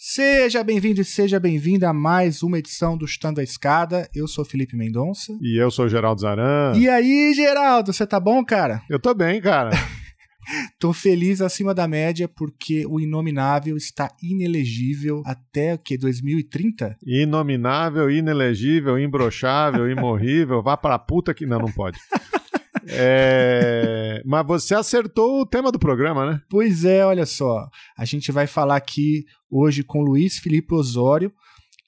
[0.00, 4.08] Seja bem-vindo e seja bem-vinda a mais uma edição do Chutando a Escada.
[4.14, 5.36] Eu sou Felipe Mendonça.
[5.42, 6.72] E eu sou o Geraldo Zaran.
[6.76, 8.80] E aí, Geraldo, você tá bom, cara?
[8.88, 9.70] Eu tô bem, cara.
[10.78, 16.96] Tô feliz acima da média porque o Inominável está inelegível até o que 2030?
[17.04, 21.98] Inominável, inelegível, imbrochável, imorrível, vá pra puta que não, não pode.
[22.88, 24.22] É...
[24.24, 26.42] Mas você acertou o tema do programa, né?
[26.48, 27.68] Pois é, olha só.
[27.96, 31.32] A gente vai falar aqui hoje com Luiz Felipe Osório,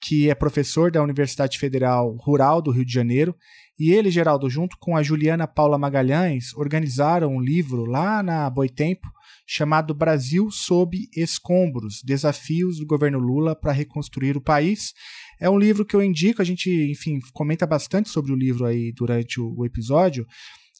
[0.01, 3.35] que é professor da Universidade Federal Rural do Rio de Janeiro.
[3.79, 9.07] E ele, Geraldo, junto com a Juliana Paula Magalhães, organizaram um livro lá na Boitempo
[9.45, 14.93] chamado Brasil sob escombros: Desafios do governo Lula para reconstruir o país.
[15.39, 18.91] É um livro que eu indico, a gente, enfim, comenta bastante sobre o livro aí
[18.91, 20.25] durante o episódio.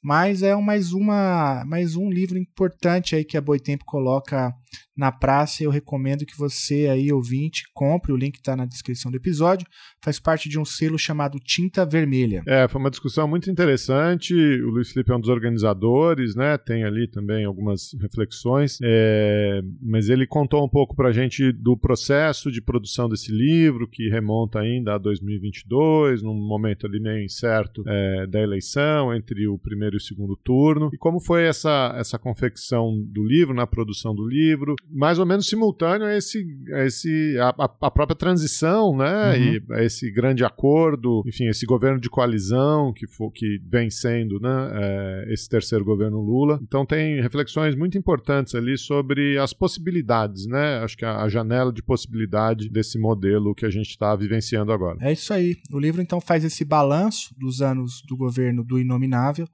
[0.01, 4.53] Mas é mais, uma, mais um livro importante aí que a Boitempo coloca
[4.95, 5.63] na praça.
[5.63, 8.11] Eu recomendo que você aí, ouvinte, compre.
[8.11, 9.67] O link está na descrição do episódio.
[10.03, 12.43] Faz parte de um selo chamado Tinta Vermelha.
[12.47, 14.33] É, foi uma discussão muito interessante.
[14.33, 16.57] O Luiz Felipe é um dos organizadores, né?
[16.57, 18.77] Tem ali também algumas reflexões.
[18.83, 23.87] É, mas ele contou um pouco para a gente do processo de produção desse livro,
[23.87, 29.57] que remonta ainda a 2022, num momento ali meio incerto é, da eleição, entre o
[29.57, 30.89] primeiro e o segundo turno.
[30.93, 35.47] E como foi essa, essa confecção do livro, na produção do livro, mais ou menos
[35.47, 37.49] simultâneo a esse, a, esse, a,
[37.81, 39.35] a própria transição, né?
[39.35, 39.43] Uhum.
[39.43, 44.39] E a esse grande acordo, enfim, esse governo de coalizão que, for, que vem sendo,
[44.39, 44.71] né?
[44.73, 46.59] É, esse terceiro governo Lula.
[46.61, 50.79] Então tem reflexões muito importantes ali sobre as possibilidades, né?
[50.79, 54.97] Acho que a, a janela de possibilidade desse modelo que a gente está vivenciando agora.
[55.01, 55.57] É isso aí.
[55.71, 59.47] O livro então faz esse balanço dos anos do governo do Inominável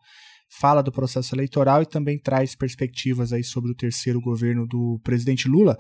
[0.50, 5.48] fala do processo eleitoral e também traz perspectivas aí sobre o terceiro governo do presidente
[5.48, 5.78] Lula.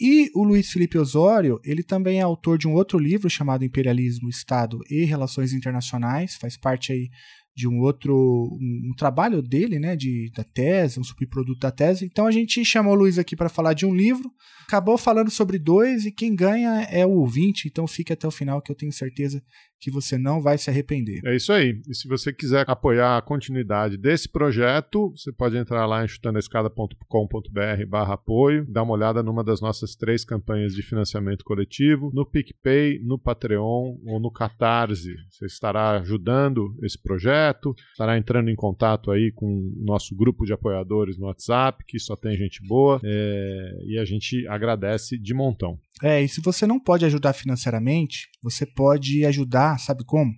[0.00, 4.28] E o Luiz Felipe Osório, ele também é autor de um outro livro chamado Imperialismo,
[4.28, 7.08] Estado e Relações Internacionais, faz parte aí
[7.56, 8.14] de um outro
[8.60, 12.04] um, um, trabalho dele, né, de da tese, um subproduto da tese.
[12.04, 14.28] Então a gente chamou o Luiz aqui para falar de um livro,
[14.66, 18.60] acabou falando sobre dois e quem ganha é o ouvinte, então fique até o final
[18.60, 19.40] que eu tenho certeza
[19.84, 21.20] que você não vai se arrepender.
[21.26, 21.78] É isso aí.
[21.86, 27.86] E se você quiser apoiar a continuidade desse projeto, você pode entrar lá em chutandoescada.com.br
[27.86, 32.98] barra apoio, dar uma olhada numa das nossas três campanhas de financiamento coletivo, no PicPay,
[33.04, 35.16] no Patreon ou no Catarse.
[35.28, 40.54] Você estará ajudando esse projeto, estará entrando em contato aí com o nosso grupo de
[40.54, 43.82] apoiadores no WhatsApp, que só tem gente boa, é...
[43.84, 45.78] e a gente agradece de montão.
[46.02, 50.32] É, e se você não pode ajudar financeiramente, você pode ajudar, sabe como?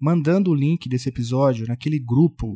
[0.00, 2.54] Mandando o link desse episódio naquele grupo,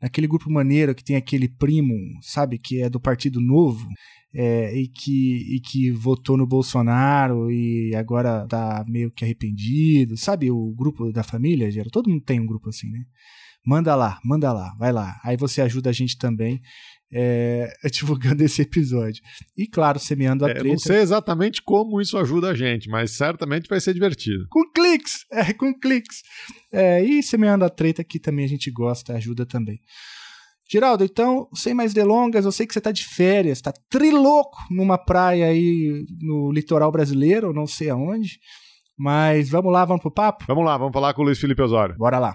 [0.00, 3.86] naquele grupo maneiro que tem aquele primo, sabe, que é do Partido Novo,
[4.34, 10.50] é, e, que, e que votou no Bolsonaro e agora tá meio que arrependido, sabe,
[10.50, 11.90] o grupo da família, Gera?
[11.90, 13.04] Todo mundo tem um grupo assim, né?
[13.64, 15.20] Manda lá, manda lá, vai lá.
[15.22, 16.60] Aí você ajuda a gente também
[17.12, 19.22] é, divulgando esse episódio.
[19.56, 20.68] E claro, semeando a é, treta.
[20.68, 24.46] Não sei exatamente como isso ajuda a gente, mas certamente vai ser divertido.
[24.48, 25.26] Com cliques!
[25.32, 26.22] É, com cliques.
[26.72, 29.80] É, e semeando a treta que também a gente gosta, ajuda também.
[30.70, 34.96] Geraldo, então, sem mais delongas, eu sei que você está de férias, está triloco numa
[34.96, 38.38] praia aí no litoral brasileiro, não sei aonde.
[38.96, 40.44] Mas vamos lá, vamos pro papo?
[40.46, 41.96] Vamos lá, vamos falar com o Luiz Felipe Osório.
[41.96, 42.34] Bora lá.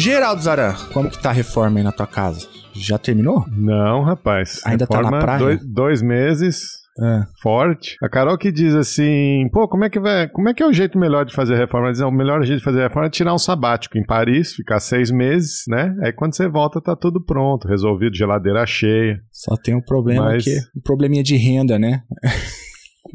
[0.00, 2.48] Geraldo Zaran, como que tá a reforma aí na tua casa?
[2.72, 3.44] Já terminou?
[3.50, 4.62] Não, rapaz.
[4.64, 5.38] Ainda reforma tá na praia?
[5.38, 6.80] Dois, dois meses.
[6.98, 7.22] É.
[7.42, 7.96] Forte.
[8.02, 10.72] A Carol que diz assim, pô, como é que vai, como é que é o
[10.72, 11.88] jeito melhor de fazer reforma?
[11.88, 14.80] Ela diz, o melhor jeito de fazer reforma é tirar um sabático em Paris, ficar
[14.80, 15.94] seis meses, né?
[16.02, 19.20] Aí quando você volta tá tudo pronto, resolvido, geladeira cheia.
[19.30, 20.44] Só tem um problema Mas...
[20.44, 22.00] que um probleminha de renda, né?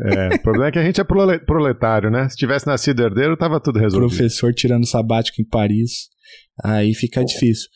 [0.02, 2.30] É, o problema é que a gente é proletário, né?
[2.30, 4.10] Se tivesse nascido herdeiro, tava tudo resolvido.
[4.10, 6.14] Professor tirando sabático em Paris.
[6.64, 7.68] Aí fica difícil.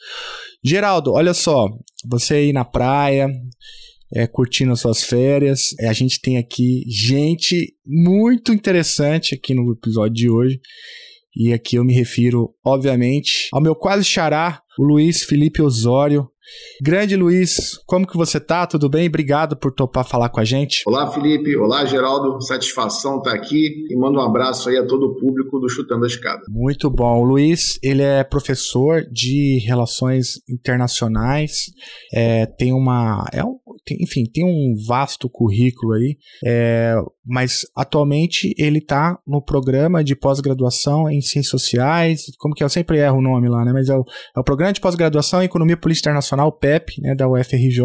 [0.63, 1.67] Geraldo, olha só,
[2.05, 3.29] você aí na praia,
[4.13, 9.71] é, curtindo as suas férias, é, a gente tem aqui gente muito interessante aqui no
[9.71, 10.59] episódio de hoje.
[11.35, 16.27] E aqui eu me refiro, obviamente, ao meu quase xará, o Luiz Felipe Osório,
[16.81, 18.65] Grande Luiz, como que você tá?
[18.65, 19.07] Tudo bem?
[19.07, 20.83] Obrigado por topar falar com a gente.
[20.87, 21.55] Olá, Felipe.
[21.57, 22.41] Olá, Geraldo.
[22.41, 26.07] Satisfação estar aqui e mando um abraço aí a todo o público do Chutando a
[26.07, 26.41] Escada.
[26.49, 27.19] Muito bom.
[27.19, 31.65] O Luiz, ele é professor de Relações Internacionais,
[32.13, 33.25] é, tem uma...
[33.33, 36.93] É um, tem, enfim, tem um vasto currículo aí, é,
[37.25, 42.65] mas atualmente ele está no programa de pós-graduação em Ciências Sociais, como que é?
[42.65, 43.73] eu sempre erro o nome lá, né?
[43.73, 44.03] Mas é o,
[44.35, 47.79] é o Programa de Pós-Graduação em Economia Política Internacional PEP, né, da UFRJ,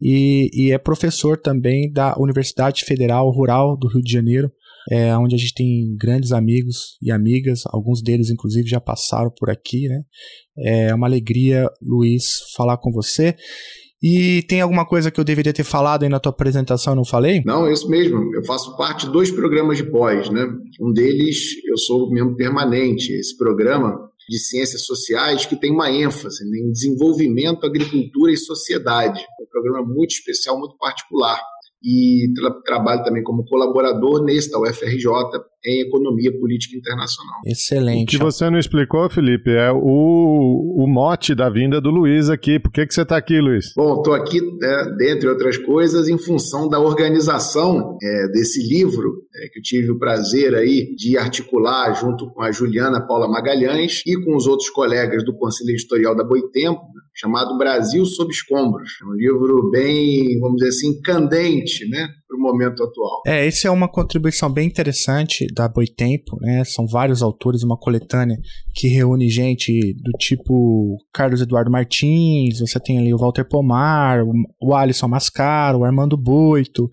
[0.00, 4.50] e, e é professor também da Universidade Federal Rural do Rio de Janeiro,
[4.90, 9.50] é, onde a gente tem grandes amigos e amigas, alguns deles inclusive já passaram por
[9.50, 10.02] aqui, né?
[10.58, 13.36] É uma alegria, Luiz, falar com você.
[14.02, 17.42] E tem alguma coisa que eu deveria ter falado aí na tua apresentação, não falei?
[17.44, 18.34] Não, isso mesmo.
[18.34, 20.46] Eu faço parte de dois programas de pós, né?
[20.80, 23.12] Um deles eu sou membro permanente.
[23.12, 29.20] Esse programa de ciências sociais que tem uma ênfase em desenvolvimento, agricultura e sociedade.
[29.20, 31.38] É um programa muito especial, muito particular
[31.82, 35.06] e tra trabalho também como colaborador nesse da UFRJ
[35.64, 37.40] em Economia Política Internacional.
[37.44, 38.16] Excelente.
[38.16, 42.58] O que você não explicou, Felipe, é o, o mote da vinda do Luiz aqui.
[42.58, 43.72] Por que, que você está aqui, Luiz?
[43.76, 49.48] Bom, estou aqui, é, dentre outras coisas, em função da organização é, desse livro, é,
[49.48, 54.16] que eu tive o prazer aí de articular junto com a Juliana Paula Magalhães e
[54.24, 56.80] com os outros colegas do Conselho Editorial da Boitempo,
[57.14, 58.92] chamado Brasil sob escombros.
[59.02, 62.08] É um livro bem, vamos dizer assim, candente, né?
[62.30, 63.22] para o momento atual.
[63.26, 66.62] É, esse é uma contribuição bem interessante da Boitempo, né?
[66.64, 68.36] São vários autores, uma coletânea
[68.74, 74.22] que reúne gente do tipo Carlos Eduardo Martins, você tem ali o Walter Pomar,
[74.60, 76.88] o Alisson Mascaro, o Armando Boito,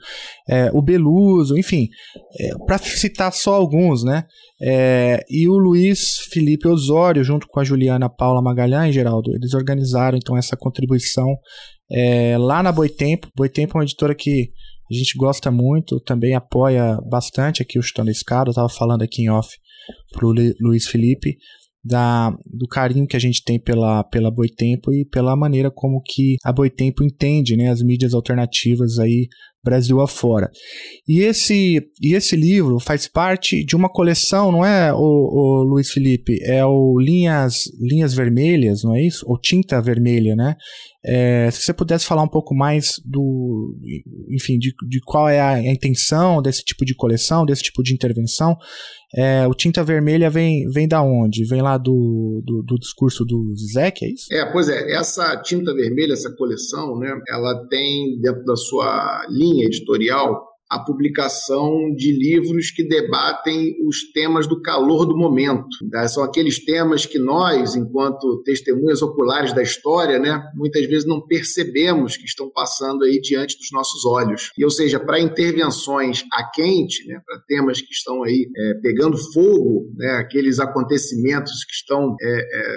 [0.49, 1.87] é, o Beluso, enfim,
[2.39, 4.23] é, para citar só alguns, né?
[4.61, 10.17] É, e o Luiz Felipe Osório, junto com a Juliana Paula Magalhães, Geraldo, eles organizaram
[10.17, 11.37] então essa contribuição
[11.91, 13.27] é, lá na Boitempo.
[13.35, 14.51] Boitempo é uma editora que
[14.89, 18.49] a gente gosta muito, também apoia bastante aqui o Chutando Escada.
[18.49, 19.49] Eu estava falando aqui em off
[20.11, 21.37] pro Luiz Felipe
[21.83, 26.35] da, do carinho que a gente tem pela, pela Boitempo e pela maneira como que
[26.43, 29.27] a Boitempo entende né, as mídias alternativas aí
[29.63, 30.49] Brasil afora.
[31.05, 35.91] E esse, e esse livro faz parte de uma coleção, não é, o, o Luiz
[35.91, 36.39] Felipe?
[36.41, 39.25] É o Linhas, Linhas Vermelhas, não é isso?
[39.27, 40.55] Ou Tinta Vermelha, né?
[41.07, 43.73] É, se você pudesse falar um pouco mais do,
[44.29, 47.93] enfim, de, de qual é a, a, intenção desse tipo de coleção, desse tipo de
[47.93, 48.57] intervenção.
[49.15, 51.45] É, o Tinta Vermelha vem, vem da onde?
[51.45, 54.25] Vem lá do, do, do, discurso do Zizek, é isso?
[54.29, 59.65] É, pois é, essa Tinta Vermelha, essa coleção, né, ela tem dentro da sua linha
[59.65, 65.67] editorial a publicação de livros que debatem os temas do calor do momento.
[65.89, 66.07] Né?
[66.07, 72.17] São aqueles temas que nós, enquanto testemunhas oculares da história, né, muitas vezes não percebemos
[72.17, 74.51] que estão passando aí diante dos nossos olhos.
[74.57, 79.17] E, ou seja, para intervenções a quente, né, para temas que estão aí é, pegando
[79.33, 82.75] fogo, né, aqueles acontecimentos que estão é, é,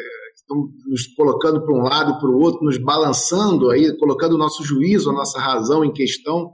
[0.87, 4.65] nos colocando para um lado e para o outro, nos balançando aí, colocando o nosso
[4.65, 6.53] juízo, a nossa razão em questão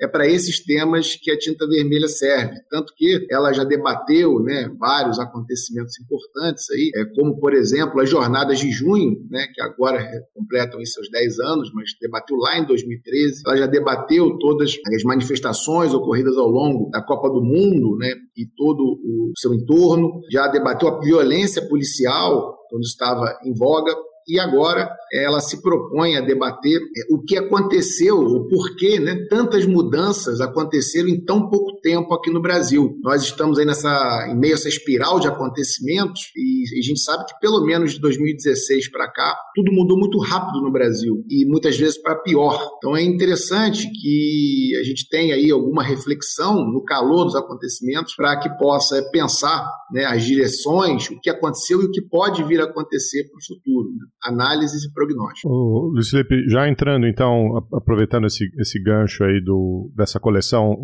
[0.00, 2.54] é para esses temas que a tinta vermelha serve.
[2.70, 8.08] Tanto que ela já debateu né, vários acontecimentos importantes aí, é, como, por exemplo, as
[8.08, 13.42] jornadas de junho, né, que agora completam seus 10 anos, mas debateu lá em 2013.
[13.46, 18.46] Ela já debateu todas as manifestações ocorridas ao longo da Copa do Mundo né, e
[18.56, 20.20] todo o seu entorno.
[20.30, 23.94] Já debateu a violência policial, quando estava em voga
[24.28, 29.64] e agora ela se propõe a debater é, o que aconteceu, o porquê né, tantas
[29.64, 32.98] mudanças aconteceram em tão pouco tempo aqui no Brasil.
[33.02, 37.24] Nós estamos aí nessa, em meio a essa espiral de acontecimentos e, a gente sabe
[37.24, 41.76] que pelo menos de 2016 para cá, tudo mudou muito rápido no Brasil e muitas
[41.76, 42.60] vezes para pior.
[42.76, 48.38] Então é interessante que a gente tenha aí alguma reflexão no calor dos acontecimentos para
[48.38, 52.64] que possa pensar né, as direções, o que aconteceu e o que pode vir a
[52.64, 53.88] acontecer para o futuro.
[53.90, 54.06] Né?
[54.24, 55.48] Análises e prognóstico.
[55.48, 60.76] Ô, Luiz Felipe, já entrando então, aproveitando esse, esse gancho aí do, dessa coleção,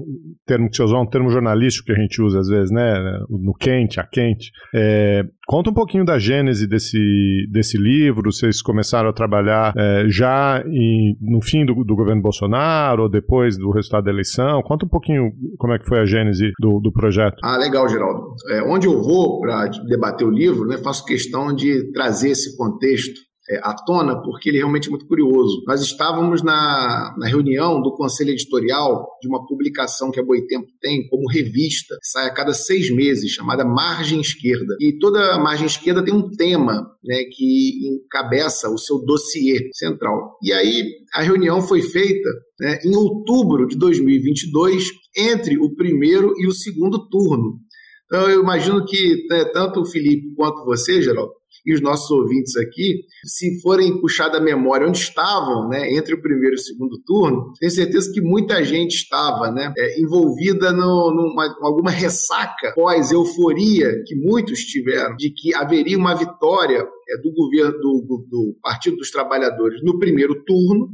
[0.47, 2.95] termo que você usou, um termo jornalístico que a gente usa às vezes, né?
[3.29, 4.51] No quente, a quente.
[4.75, 10.63] É, conta um pouquinho da gênese desse, desse livro, vocês começaram a trabalhar é, já
[10.67, 14.63] em, no fim do, do, governo Bolsonaro ou depois do resultado da eleição?
[14.63, 17.37] Conta um pouquinho como é que foi a gênese do, do projeto.
[17.43, 18.35] Ah, legal, Geraldo.
[18.51, 23.21] É, onde eu vou para debater o livro, né, faço questão de trazer esse contexto
[23.51, 25.63] é, à tona, porque ele é realmente muito curioso.
[25.67, 31.07] Nós estávamos na, na reunião do conselho editorial de uma publicação que a Boitempo tem
[31.09, 34.77] como revista, que sai a cada seis meses, chamada Margem Esquerda.
[34.81, 40.39] E toda margem esquerda tem um tema né, que encabeça o seu dossiê central.
[40.43, 40.85] E aí
[41.15, 47.09] a reunião foi feita né, em outubro de 2022, entre o primeiro e o segundo
[47.09, 47.59] turno.
[48.07, 51.33] Então, eu imagino que né, tanto o Felipe quanto você, Geraldo,
[51.65, 56.21] e os nossos ouvintes aqui, se forem puxar da memória onde estavam, né, entre o
[56.21, 61.57] primeiro e o segundo turno, tenho certeza que muita gente estava né, é, envolvida numa
[61.63, 68.05] alguma ressaca pós-euforia que muitos tiveram de que haveria uma vitória é, do governo do,
[68.07, 70.91] do, do Partido dos Trabalhadores no primeiro turno,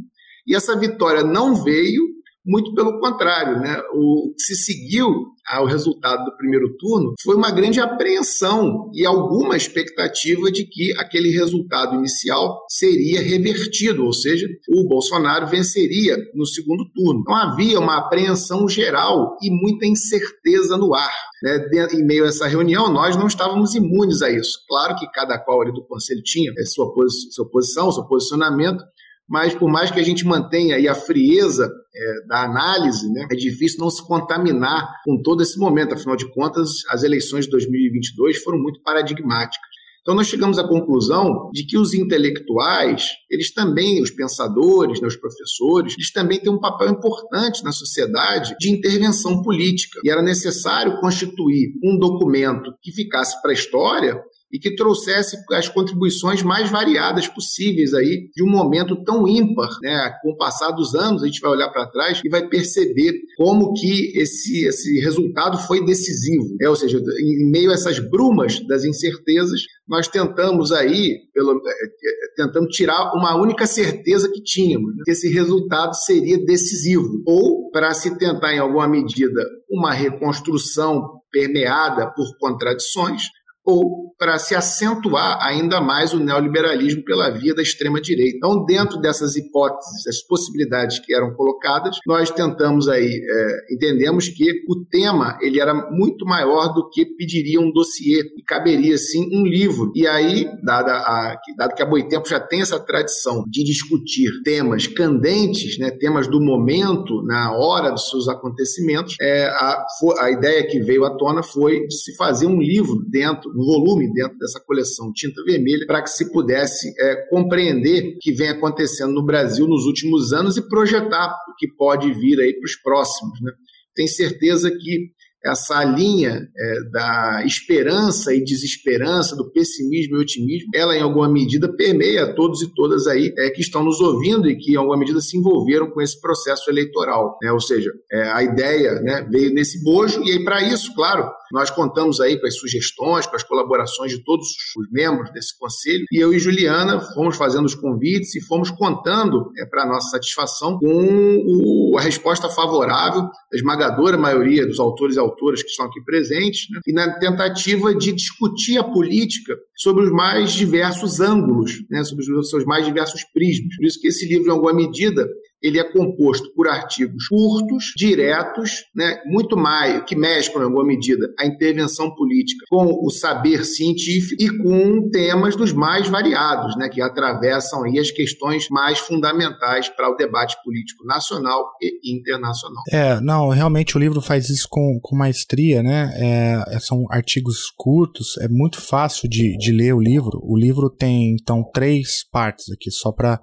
[0.47, 3.81] e essa vitória não veio muito pelo contrário, né?
[3.95, 9.57] O que se seguiu ao resultado do primeiro turno foi uma grande apreensão e alguma
[9.57, 16.89] expectativa de que aquele resultado inicial seria revertido, ou seja, o Bolsonaro venceria no segundo
[16.93, 17.21] turno.
[17.21, 21.15] Então havia uma apreensão geral e muita incerteza no ar.
[21.43, 21.67] Né?
[21.93, 24.59] Em meio a essa reunião, nós não estávamos imunes a isso.
[24.69, 26.93] Claro que cada qual ali do conselho tinha é, sua,
[27.33, 28.83] sua posição, seu posicionamento,
[29.31, 33.37] mas por mais que a gente mantenha aí a frieza é, da análise, né, é
[33.37, 35.95] difícil não se contaminar com todo esse momento.
[35.95, 39.71] Afinal de contas, as eleições de 2022 foram muito paradigmáticas.
[40.03, 45.17] Então, nós chegamos à conclusão de que os intelectuais, eles também, os pensadores, né, os
[45.17, 50.01] professores, eles também têm um papel importante na sociedade de intervenção política.
[50.03, 54.21] E era necessário constituir um documento que ficasse para a história
[54.52, 60.12] e que trouxesse as contribuições mais variadas possíveis aí de um momento tão ímpar, né?
[60.23, 63.73] Com o passar dos anos, a gente vai olhar para trás e vai perceber como
[63.75, 66.57] que esse, esse resultado foi decisivo.
[66.61, 72.45] É, ou seja, em meio a essas brumas das incertezas, nós tentamos aí, pelo, é,
[72.45, 75.02] é, tirar uma única certeza que tínhamos, né?
[75.04, 82.09] que esse resultado seria decisivo, ou para se tentar em alguma medida uma reconstrução permeada
[82.14, 83.25] por contradições,
[83.71, 88.37] ou para se acentuar ainda mais o neoliberalismo pela via da extrema-direita.
[88.37, 94.62] Então, dentro dessas hipóteses, das possibilidades que eram colocadas, nós tentamos aí, é, entendemos que
[94.69, 99.47] o tema ele era muito maior do que pediria um dossiê e caberia, sim, um
[99.47, 99.91] livro.
[99.95, 104.87] E aí, dada a, dado que a Boitempo já tem essa tradição de discutir temas
[104.87, 109.87] candentes, né, temas do momento, na hora dos seus acontecimentos, é, a,
[110.19, 114.12] a ideia que veio à tona foi de se fazer um livro dentro um volume
[114.12, 119.12] dentro dessa coleção Tinta Vermelha, para que se pudesse é, compreender o que vem acontecendo
[119.12, 123.40] no Brasil nos últimos anos e projetar o que pode vir aí para os próximos.
[123.40, 123.52] Né?
[123.95, 125.11] Tenho certeza que
[125.45, 131.73] essa linha é, da esperança e desesperança, do pessimismo e otimismo, ela em alguma medida
[131.75, 135.21] permeia todos e todas aí é, que estão nos ouvindo e que em alguma medida
[135.21, 137.39] se envolveram com esse processo eleitoral.
[137.43, 137.51] Né?
[137.53, 141.71] Ou seja, é, a ideia né, veio nesse bojo e aí para isso, claro, nós
[141.71, 146.19] contamos aí com as sugestões, com as colaborações de todos os membros desse conselho e
[146.19, 151.43] eu e Juliana fomos fazendo os convites e fomos contando, é, para nossa satisfação, com
[151.47, 156.69] o, a resposta favorável da esmagadora maioria dos autores e autoras que estão aqui presentes,
[156.71, 156.81] né?
[156.87, 162.05] e na tentativa de discutir a política sobre os mais diversos ângulos, né?
[162.05, 163.77] sobre os seus mais diversos prismas.
[163.77, 165.29] Por isso que esse livro, em alguma medida,
[165.62, 171.33] ele é composto por artigos curtos, diretos, né, muito mais, que mesclam, em alguma medida,
[171.38, 177.00] a intervenção política com o saber científico e com temas dos mais variados, né, que
[177.00, 182.83] atravessam aí as questões mais fundamentais para o debate político nacional e internacional.
[182.90, 186.12] É, não, realmente o livro faz isso com, com maestria, né?
[186.14, 190.40] É, é são artigos curtos, é muito fácil de, de ler o livro.
[190.43, 193.40] O livro tem, então, três partes aqui, só para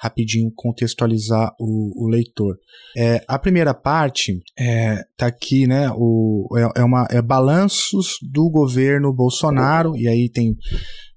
[0.00, 2.56] rapidinho contextualizar o, o leitor.
[2.96, 5.90] É, a primeira parte é, tá aqui, né?
[5.94, 10.56] O, é, é, uma é balanços do governo Bolsonaro e aí tem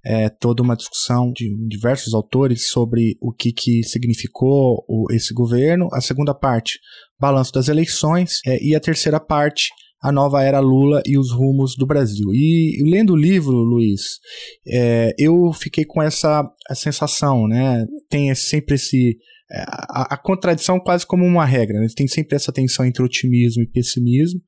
[0.06, 5.88] é, toda uma discussão de diversos autores sobre o que, que significou o, esse governo.
[5.94, 6.78] A segunda parte,
[7.18, 8.40] balanço das eleições.
[8.46, 9.70] É, e a terceira parte,
[10.04, 12.28] a nova era Lula e os rumos do Brasil.
[12.34, 14.02] E lendo o livro, Luiz,
[14.68, 17.86] é, eu fiquei com essa sensação, né?
[18.10, 19.18] Tem sempre esse
[19.52, 21.86] é, a, a, contradição quase como uma regra, né?
[21.96, 24.42] tem sempre essa tensão entre otimismo e pessimismo,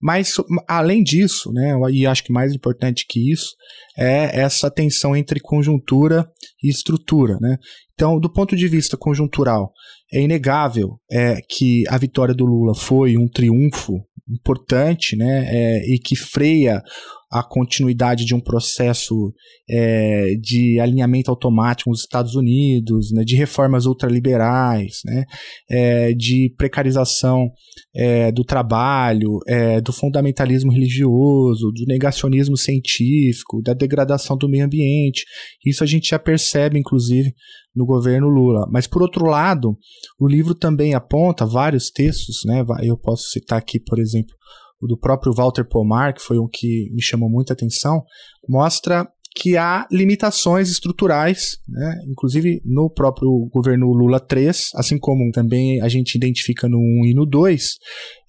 [0.00, 0.36] mas
[0.66, 3.54] além disso, né, e acho que mais importante que isso,
[3.96, 6.26] é essa tensão entre conjuntura
[6.62, 7.36] e estrutura.
[7.40, 7.58] Né?
[7.92, 9.70] Então, do ponto de vista conjuntural,
[10.10, 15.98] é inegável é, que a vitória do Lula foi um triunfo importante né, é, e
[15.98, 16.82] que freia
[17.30, 19.34] a continuidade de um processo
[19.68, 25.24] é, de alinhamento automático com os Estados Unidos, né, de reformas ultraliberais, né,
[25.70, 27.50] é, de precarização
[27.94, 35.24] é, do trabalho, é, do fundamentalismo religioso, do negacionismo científico, da degradação do meio ambiente.
[35.64, 37.34] Isso a gente já percebe, inclusive,
[37.76, 38.66] no governo Lula.
[38.72, 39.76] Mas, por outro lado,
[40.18, 44.34] o livro também aponta vários textos, né, eu posso citar aqui, por exemplo,
[44.80, 48.02] o do próprio Walter Pomar, que foi um que me chamou muita atenção,
[48.48, 52.00] mostra que há limitações estruturais, né?
[52.08, 57.14] inclusive no próprio governo Lula 3, assim como também a gente identifica no 1 e
[57.14, 57.74] no 2,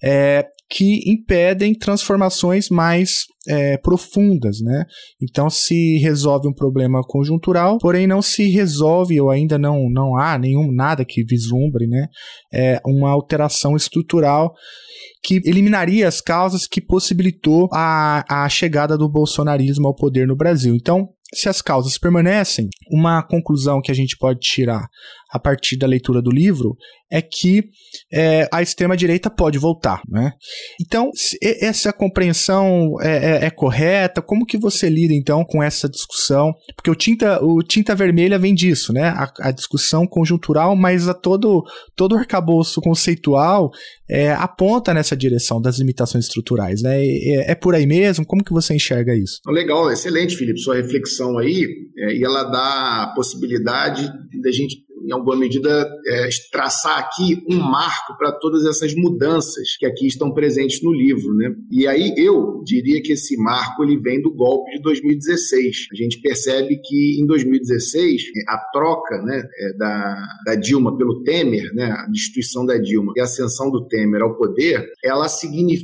[0.02, 4.84] é, que impedem transformações mais é, profundas, né?
[5.20, 10.38] Então se resolve um problema conjuntural, porém não se resolve ou ainda não, não há
[10.38, 12.06] nenhum nada que vislumbre, né?
[12.54, 14.54] É, uma alteração estrutural
[15.22, 20.74] que eliminaria as causas que possibilitou a, a chegada do bolsonarismo ao poder no Brasil.
[20.74, 24.86] Então, se as causas permanecem, uma conclusão que a gente pode tirar
[25.32, 26.76] a partir da leitura do livro
[27.10, 27.64] é que
[28.12, 30.00] é, a extrema-direita pode voltar.
[30.08, 30.32] Né?
[30.80, 31.10] Então,
[31.42, 34.22] essa compreensão é, é, é, correta?
[34.22, 36.54] Como que você lida, então, com essa discussão?
[36.76, 39.08] Porque o Tinta, o tinta Vermelha vem disso, né?
[39.08, 41.64] a, a discussão conjuntural, mas a todo,
[41.96, 43.70] todo o arcabouço conceitual
[44.08, 46.82] é, aponta nessa direção das limitações estruturais.
[46.82, 47.04] Né?
[47.46, 48.24] É, por aí mesmo?
[48.24, 49.40] Como que você enxerga isso?
[49.48, 51.66] Legal, excelente, Felipe, sua reflexão aí,
[51.98, 54.02] é, e ela dá a possibilidade
[54.42, 59.84] da gente em alguma medida, é, traçar aqui um marco para todas essas mudanças que
[59.84, 61.34] aqui estão presentes no livro.
[61.34, 61.52] Né?
[61.70, 65.88] E aí eu diria que esse marco ele vem do golpe de 2016.
[65.92, 71.74] A gente percebe que em 2016 a troca né, é, da, da Dilma pelo Temer,
[71.74, 75.26] né, a destituição da Dilma e a ascensão do Temer ao poder, ela,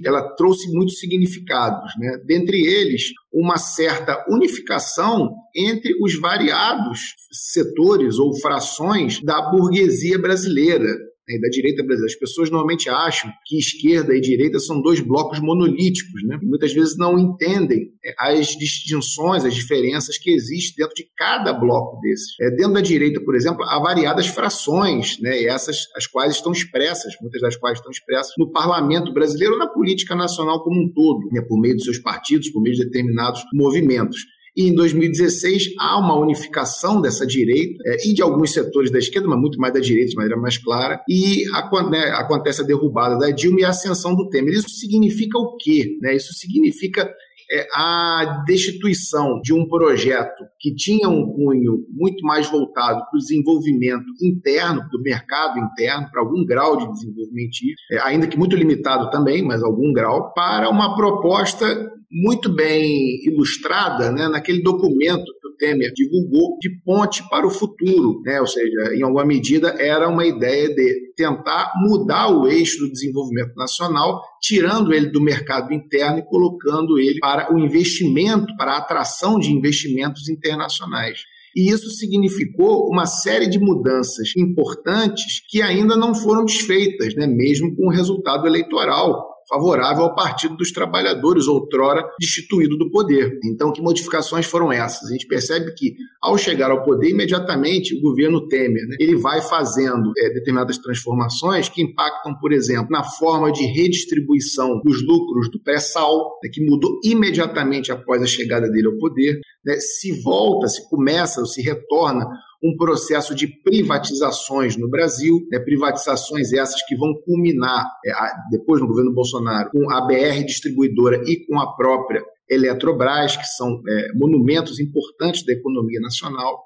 [0.04, 1.92] ela trouxe muitos significados.
[1.98, 2.20] Né?
[2.24, 7.00] Dentre eles, uma certa unificação entre os variados
[7.30, 10.88] setores ou frações da burguesia brasileira
[11.28, 12.12] né, da direita brasileira.
[12.12, 16.38] As pessoas normalmente acham que esquerda e direita são dois blocos monolíticos, né?
[16.40, 21.52] E muitas vezes não entendem é, as distinções, as diferenças que existem dentro de cada
[21.52, 22.38] bloco desses.
[22.40, 25.42] É, dentro da direita, por exemplo, há variadas frações, né?
[25.42, 29.66] E essas as quais estão expressas, muitas das quais estão expressas no parlamento brasileiro, na
[29.66, 31.40] política nacional como um todo, né?
[31.42, 34.20] por meio dos seus partidos, por meio de determinados movimentos.
[34.56, 39.28] E em 2016 há uma unificação dessa direita é, e de alguns setores da esquerda,
[39.28, 41.44] mas muito mais da direita de maneira mais clara, e
[41.90, 44.54] né, acontece a derrubada da Dilma e a ascensão do Temer.
[44.54, 45.98] Isso significa o quê?
[46.00, 46.16] Né?
[46.16, 47.08] Isso significa
[47.50, 53.20] é, a destituição de um projeto que tinha um cunho muito mais voltado para o
[53.20, 57.56] desenvolvimento interno, do mercado interno, para algum grau de desenvolvimento,
[57.92, 64.12] é, ainda que muito limitado também, mas algum grau, para uma proposta muito bem ilustrada
[64.12, 68.40] né, naquele documento que o Temer divulgou de ponte para o futuro, né?
[68.40, 73.54] ou seja, em alguma medida era uma ideia de tentar mudar o eixo do desenvolvimento
[73.56, 79.38] nacional, tirando ele do mercado interno e colocando ele para o investimento, para a atração
[79.38, 81.20] de investimentos internacionais.
[81.56, 87.26] E isso significou uma série de mudanças importantes que ainda não foram desfeitas, né?
[87.26, 93.38] mesmo com o resultado eleitoral favorável ao Partido dos Trabalhadores, outrora destituído do poder.
[93.44, 95.08] Então, que modificações foram essas?
[95.08, 99.40] A gente percebe que, ao chegar ao poder, imediatamente o governo Temer né, ele vai
[99.40, 105.60] fazendo é, determinadas transformações que impactam, por exemplo, na forma de redistribuição dos lucros do
[105.62, 109.40] pré-sal, né, que mudou imediatamente após a chegada dele ao poder.
[109.64, 112.26] Né, se volta, se começa, ou se retorna
[112.62, 118.12] um processo de privatizações no Brasil, né, privatizações essas que vão culminar é,
[118.50, 123.82] depois no governo Bolsonaro com a BR distribuidora e com a própria Eletrobras, que são
[123.88, 126.64] é, monumentos importantes da economia nacional.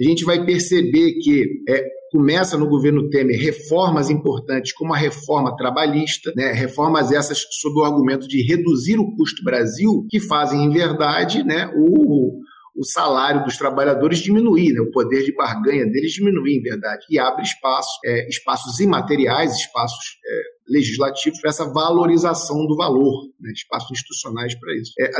[0.00, 5.56] A gente vai perceber que é, começa no governo Temer reformas importantes, como a reforma
[5.56, 10.70] trabalhista, né, reformas essas sob o argumento de reduzir o custo Brasil, que fazem, em
[10.70, 12.40] verdade, né, o,
[12.78, 14.80] o salário dos trabalhadores diminuir, né?
[14.80, 20.16] o poder de barganha deles diminuir, em verdade, e abre espaço, é, espaços imateriais, espaços
[20.24, 23.50] é, legislativos para essa valorização do valor, né?
[23.52, 24.92] espaços institucionais para isso.
[25.00, 25.10] É,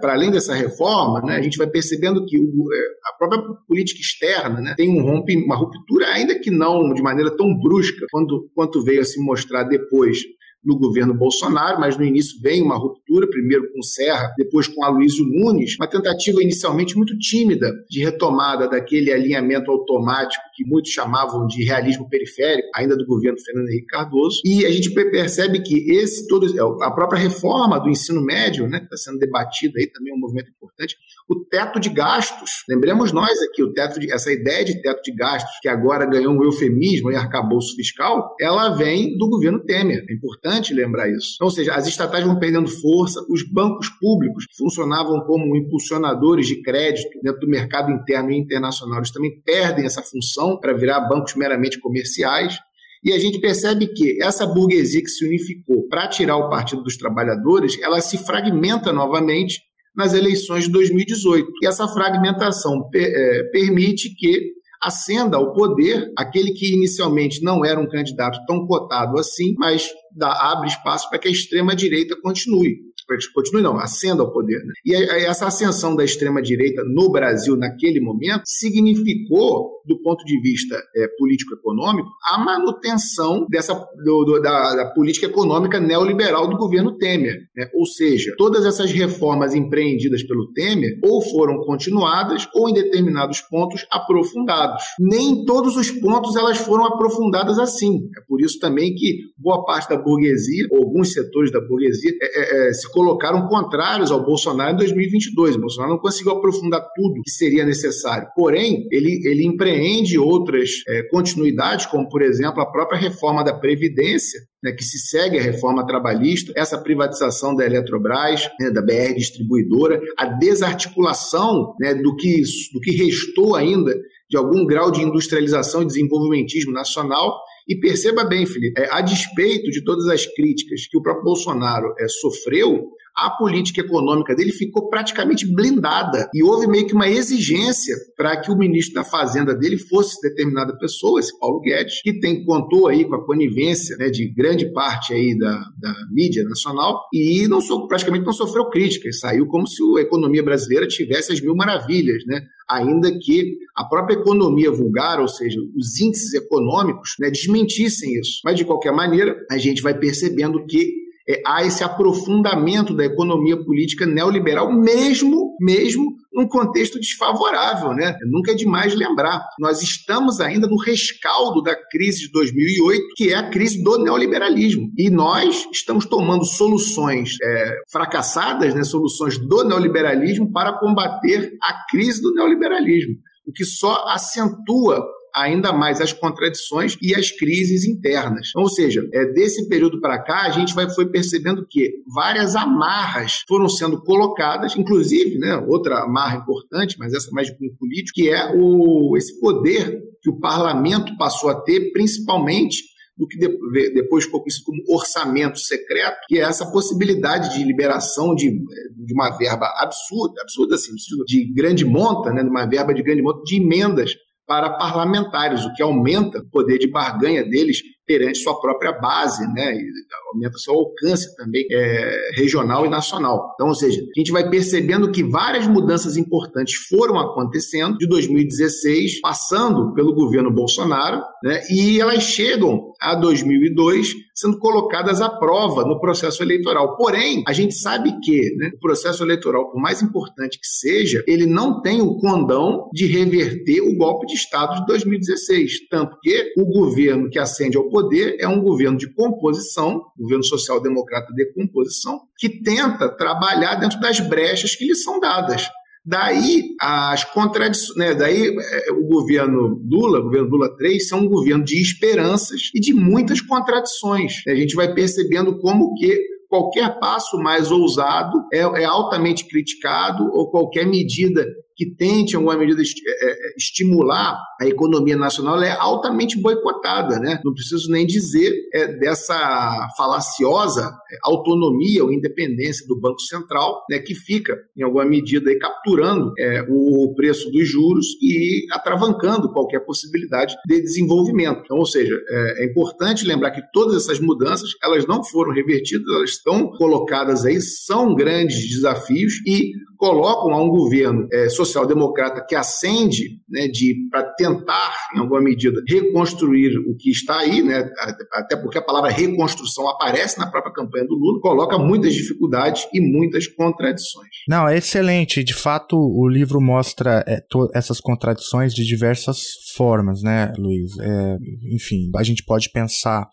[0.00, 2.78] para além dessa reforma, né, a gente vai percebendo que o, é,
[3.12, 7.36] a própria política externa né, tem um rompe, uma ruptura, ainda que não de maneira
[7.36, 10.22] tão brusca quanto, quanto veio a se mostrar depois
[10.64, 15.24] no governo Bolsonaro, mas no início vem uma ruptura, primeiro com Serra, depois com Aloysio
[15.24, 21.64] Nunes, uma tentativa inicialmente muito tímida de retomada daquele alinhamento automático que muitos chamavam de
[21.64, 26.44] realismo periférico, ainda do governo Fernando Henrique Cardoso, e a gente percebe que esse todo
[26.82, 30.20] a própria reforma do ensino médio, né, que está sendo debatida aí também é um
[30.20, 30.96] movimento importante,
[31.28, 35.12] o teto de gastos, lembremos nós aqui, o teto de, essa ideia de teto de
[35.12, 40.04] gastos, que agora ganhou um eufemismo e arcabouço fiscal, ela vem do governo Temer.
[40.08, 41.32] É importante lembrar isso.
[41.34, 46.46] Então, ou seja, as estatais vão perdendo força, os bancos públicos, que funcionavam como impulsionadores
[46.46, 51.00] de crédito dentro do mercado interno e internacional, eles também perdem essa função para virar
[51.08, 52.56] bancos meramente comerciais.
[53.02, 56.96] E a gente percebe que essa burguesia que se unificou para tirar o Partido dos
[56.96, 59.60] Trabalhadores, ela se fragmenta novamente
[59.94, 61.50] nas eleições de 2018.
[61.62, 67.88] E essa fragmentação é, permite que ascenda ao poder aquele que inicialmente não era um
[67.88, 72.93] candidato tão cotado assim, mas dá, abre espaço para que a extrema-direita continue
[73.32, 74.58] continue não, ascenda ao poder.
[74.64, 74.72] Né?
[74.84, 81.08] E essa ascensão da extrema-direita no Brasil naquele momento significou, do ponto de vista é,
[81.18, 87.36] político-econômico, a manutenção dessa, do, do, da, da, política econômica neoliberal do governo Temer.
[87.56, 87.68] Né?
[87.74, 93.86] Ou seja, todas essas reformas empreendidas pelo Temer ou foram continuadas ou, em determinados pontos,
[93.90, 94.82] aprofundados.
[94.98, 98.08] Nem em todos os pontos elas foram aprofundadas assim.
[98.16, 102.66] É por isso também que boa parte da burguesia, ou alguns setores da burguesia, é,
[102.66, 103.03] é, é se colocaram
[103.48, 105.56] contrários ao Bolsonaro em 2022.
[105.56, 108.28] O Bolsonaro não conseguiu aprofundar tudo que seria necessário.
[108.34, 114.40] Porém, ele, ele empreende outras é, continuidades, como, por exemplo, a própria reforma da Previdência,
[114.62, 120.00] né, que se segue a reforma trabalhista, essa privatização da Eletrobras, né, da BR Distribuidora,
[120.16, 123.94] a desarticulação né, do, que, do que restou ainda
[124.28, 129.70] de algum grau de industrialização e desenvolvimentismo nacional e perceba bem, Felipe, é, a despeito
[129.70, 134.88] de todas as críticas que o próprio Bolsonaro é, sofreu, a política econômica dele ficou
[134.88, 139.78] praticamente blindada e houve meio que uma exigência para que o ministro da Fazenda dele
[139.78, 144.28] fosse determinada pessoa, esse Paulo Guedes, que tem contou aí com a conivência né, de
[144.28, 149.46] grande parte aí da, da mídia nacional e não so, praticamente não sofreu críticas, saiu
[149.46, 152.42] como se a economia brasileira tivesse as mil maravilhas, né?
[152.68, 158.40] ainda que a própria economia vulgar, ou seja, os índices econômicos, né, desmentissem isso.
[158.44, 163.56] Mas, de qualquer maneira, a gente vai percebendo que é, há esse aprofundamento da economia
[163.56, 168.16] política neoliberal, mesmo, mesmo num contexto desfavorável, né?
[168.26, 169.46] Nunca é demais lembrar.
[169.58, 174.90] Nós estamos ainda no rescaldo da crise de 2008, que é a crise do neoliberalismo.
[174.98, 178.82] E nós estamos tomando soluções é, fracassadas, né?
[178.84, 186.00] soluções do neoliberalismo para combater a crise do neoliberalismo o que só acentua ainda mais
[186.00, 188.50] as contradições e as crises internas.
[188.54, 193.42] Ou seja, é, desse período para cá, a gente vai, foi percebendo que várias amarras
[193.48, 198.30] foram sendo colocadas, inclusive, né, outra amarra importante, mas essa mais de cunho político, que
[198.30, 204.40] é o, esse poder que o parlamento passou a ter, principalmente do que depois ficou
[204.40, 210.40] conhecido como orçamento secreto, que é essa possibilidade de liberação de, de uma verba absurda,
[210.42, 210.92] absurda assim,
[211.24, 214.14] de grande monta, né, de uma verba de grande monta, de emendas
[214.46, 219.74] para parlamentares, o que aumenta o poder de barganha deles perante sua própria base, né?
[219.74, 219.90] E
[220.32, 223.52] aumenta seu alcance também é, regional e nacional.
[223.54, 229.20] Então, ou seja, a gente vai percebendo que várias mudanças importantes foram acontecendo de 2016,
[229.20, 231.62] passando pelo governo Bolsonaro, né?
[231.70, 236.96] E elas chegam a 2002 sendo colocadas à prova no processo eleitoral.
[236.96, 241.46] Porém, a gente sabe que né, o processo eleitoral, por mais importante que seja, ele
[241.46, 245.88] não tem o condão de reverter o golpe de Estado de 2016.
[245.88, 251.32] Tanto que o governo que ascende ao poder é um governo de composição, governo social-democrata
[251.32, 255.68] de composição, que tenta trabalhar dentro das brechas que lhe são dadas.
[256.06, 258.14] Daí as contradições, né?
[258.14, 262.80] Daí é, o governo Lula, o governo Lula 3, são um governo de esperanças e
[262.80, 264.42] de muitas contradições.
[264.46, 270.50] A gente vai percebendo como que qualquer passo mais ousado é, é altamente criticado ou
[270.50, 271.44] qualquer medida
[271.76, 277.18] que tente, em alguma medida, é, é, estimular a economia nacional, é altamente boicotada.
[277.18, 277.40] Né?
[277.44, 283.98] Não preciso nem dizer é, dessa falaciosa é, autonomia ou independência do Banco Central, né,
[283.98, 289.80] que fica, em alguma medida, aí, capturando é, o preço dos juros e atravancando qualquer
[289.80, 291.62] possibilidade de desenvolvimento.
[291.64, 296.06] Então, ou seja, é, é importante lembrar que todas essas mudanças elas não foram revertidas,
[296.14, 299.72] elas estão colocadas aí, são grandes desafios e
[300.04, 305.80] colocam a um governo é, social-democrata que ascende né, de para tentar, em alguma medida,
[305.88, 307.88] reconstruir o que está aí, né,
[308.34, 313.00] até porque a palavra reconstrução aparece na própria campanha do Lula, coloca muitas dificuldades e
[313.00, 314.28] muitas contradições.
[314.46, 315.42] Não, é excelente.
[315.42, 317.40] De fato, o livro mostra é,
[317.74, 319.38] essas contradições de diversas
[319.74, 320.90] formas, né, Luiz?
[321.00, 321.36] É,
[321.74, 323.26] enfim, a gente pode pensar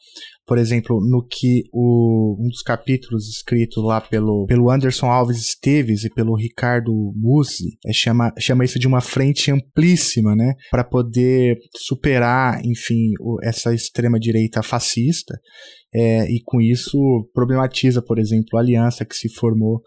[0.46, 6.04] por exemplo, no que o, um dos capítulos escritos lá pelo, pelo Anderson Alves Esteves
[6.04, 11.58] e pelo Ricardo Musi é, chama, chama isso de uma frente amplíssima, né, para poder
[11.78, 15.40] superar, enfim, o, essa extrema direita fascista
[15.94, 16.98] é, e com isso
[17.34, 19.82] problematiza, por exemplo, a aliança que se formou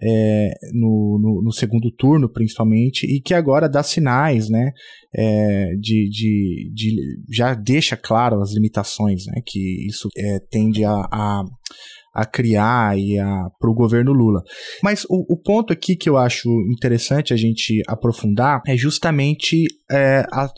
[0.00, 4.72] é, no, no, no, segundo turno, principalmente, e que agora dá sinais, né,
[5.14, 6.96] é, de, de, de,
[7.30, 11.44] já deixa claro as limitações, né, que isso é, tende a, a
[12.18, 13.16] a criar e
[13.60, 14.42] para o governo Lula.
[14.82, 20.24] Mas o, o, ponto aqui que eu acho interessante a gente aprofundar é justamente é,
[20.32, 20.48] a,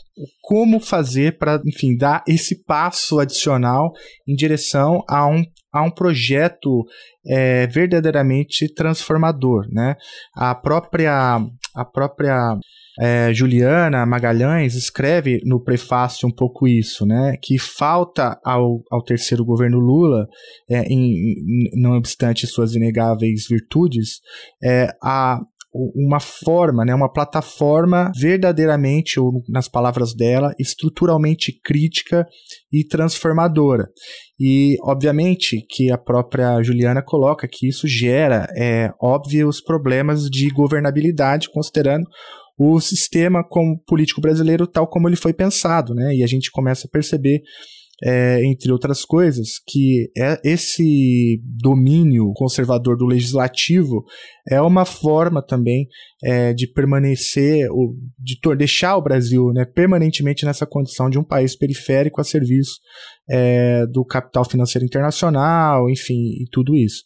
[0.41, 3.91] como fazer para, enfim, dar esse passo adicional
[4.27, 6.85] em direção a um, a um projeto
[7.25, 9.95] é, verdadeiramente transformador, né?
[10.35, 11.39] A própria
[11.73, 12.57] a própria
[12.99, 17.37] é, Juliana Magalhães escreve no prefácio um pouco isso, né?
[17.41, 20.27] Que falta ao, ao terceiro governo Lula,
[20.69, 24.19] é, em, não obstante suas inegáveis virtudes,
[24.61, 25.39] é, a,
[25.73, 32.27] uma forma, né, uma plataforma verdadeiramente, ou nas palavras dela, estruturalmente crítica
[32.71, 33.87] e transformadora.
[34.39, 41.49] E, obviamente, que a própria Juliana coloca que isso gera, é, óbvios problemas de governabilidade,
[41.49, 42.05] considerando
[42.57, 46.13] o sistema como político brasileiro tal como ele foi pensado, né?
[46.13, 47.41] E a gente começa a perceber
[48.03, 54.03] é, entre outras coisas, que é esse domínio conservador do legislativo
[54.49, 55.87] é uma forma também
[56.23, 57.67] é, de permanecer,
[58.17, 62.79] de deixar o Brasil né, permanentemente nessa condição de um país periférico a serviço
[63.29, 67.03] é, do capital financeiro internacional, enfim, e tudo isso.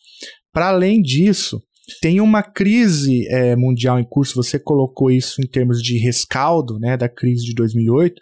[0.53, 1.61] Para além disso,
[2.01, 6.95] tem uma crise é, mundial em curso, você colocou isso em termos de rescaldo, né,
[6.95, 8.15] da crise de 2008,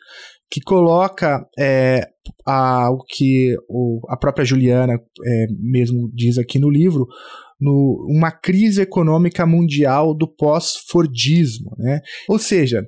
[0.51, 2.07] que coloca é,
[2.45, 7.07] a, o que o, a própria Juliana é, mesmo diz aqui no livro,
[7.59, 11.71] no, uma crise econômica mundial do pós-fordismo.
[11.77, 12.01] Né?
[12.27, 12.85] Ou seja,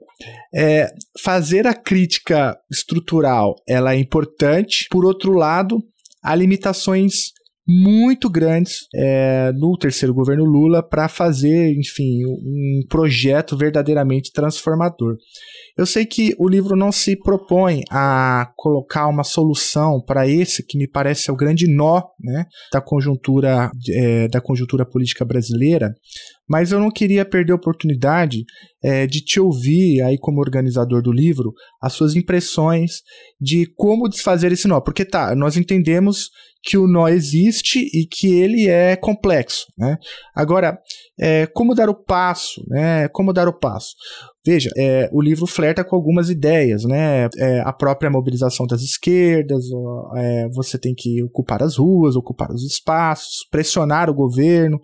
[0.53, 0.89] é,
[1.21, 5.81] fazer a crítica estrutural ela é importante, por outro lado,
[6.21, 7.33] há limitações
[7.67, 15.17] muito grandes é, no terceiro governo Lula para fazer, enfim, um projeto verdadeiramente transformador.
[15.77, 20.77] Eu sei que o livro não se propõe a colocar uma solução para esse que
[20.77, 25.93] me parece ser o grande nó né, da conjuntura é, da conjuntura política brasileira,
[26.47, 28.45] mas eu não queria perder a oportunidade
[28.81, 33.01] é, de te ouvir aí como organizador do livro as suas impressões
[33.39, 36.29] de como desfazer esse nó, porque tá, nós entendemos
[36.65, 39.97] que o nó existe e que ele é complexo, né?
[40.33, 40.79] Agora,
[41.19, 43.07] é, como dar o passo, né?
[43.09, 43.93] Como dar o passo?
[44.45, 47.27] Veja, é, o livro flerta com algumas ideias, né?
[47.37, 49.65] É, a própria mobilização das esquerdas,
[50.17, 54.79] é, você tem que ocupar as ruas, ocupar os espaços, pressionar o governo,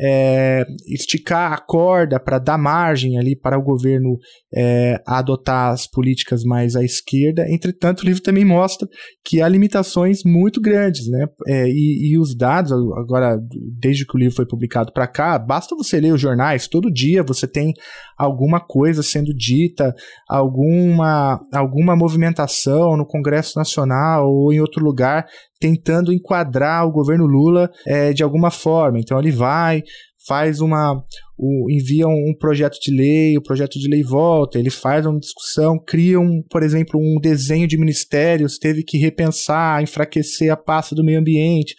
[0.00, 4.18] é, esticar a corda para dar margem ali para o governo
[4.52, 7.46] é, adotar as políticas mais à esquerda.
[7.48, 8.88] Entretanto, o livro também mostra
[9.24, 11.26] que há limitações muito grandes, né?
[11.46, 13.38] É, e, e, os dados, agora,
[13.78, 17.22] desde que o livro foi publicado para cá, basta você ler os jornais, todo dia
[17.22, 17.72] você tem
[18.18, 19.94] alguma coisa sendo dita,
[20.28, 25.26] alguma, alguma movimentação no Congresso Nacional ou em outro lugar
[25.60, 28.98] tentando enquadrar o governo Lula é, de alguma forma.
[28.98, 29.82] Então ele vai,
[30.26, 31.02] faz uma,
[31.36, 35.18] o, envia um, um, projeto de lei, o projeto de lei volta, ele faz uma
[35.18, 40.94] discussão, cria, um, por exemplo, um desenho de ministérios, teve que repensar, enfraquecer a pasta
[40.94, 41.74] do meio ambiente,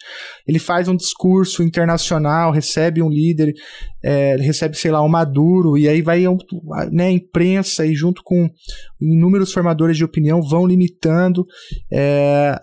[0.46, 3.54] ele faz um discurso internacional, recebe um líder,
[4.04, 6.24] é, recebe, sei lá, um Maduro, e aí vai
[6.92, 8.48] né, a imprensa e junto com
[9.00, 11.46] inúmeros formadores de opinião vão limitando
[11.90, 12.56] é,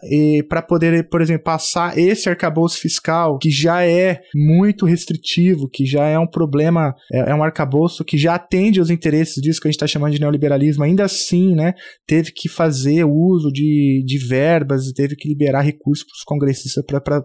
[0.48, 6.06] para poder, por exemplo, passar esse arcabouço fiscal, que já é muito restritivo, que já
[6.06, 9.72] é um problema é, é um arcabouço que já atende aos interesses disso que a
[9.72, 11.74] gente está chamando de neoliberalismo, ainda assim, né,
[12.08, 16.84] teve que fazer uso de, de verbas, teve que liberar recursos para os congressistas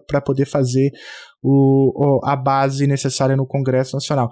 [0.09, 0.91] para poder fazer
[1.43, 4.31] o, a base necessária no Congresso Nacional.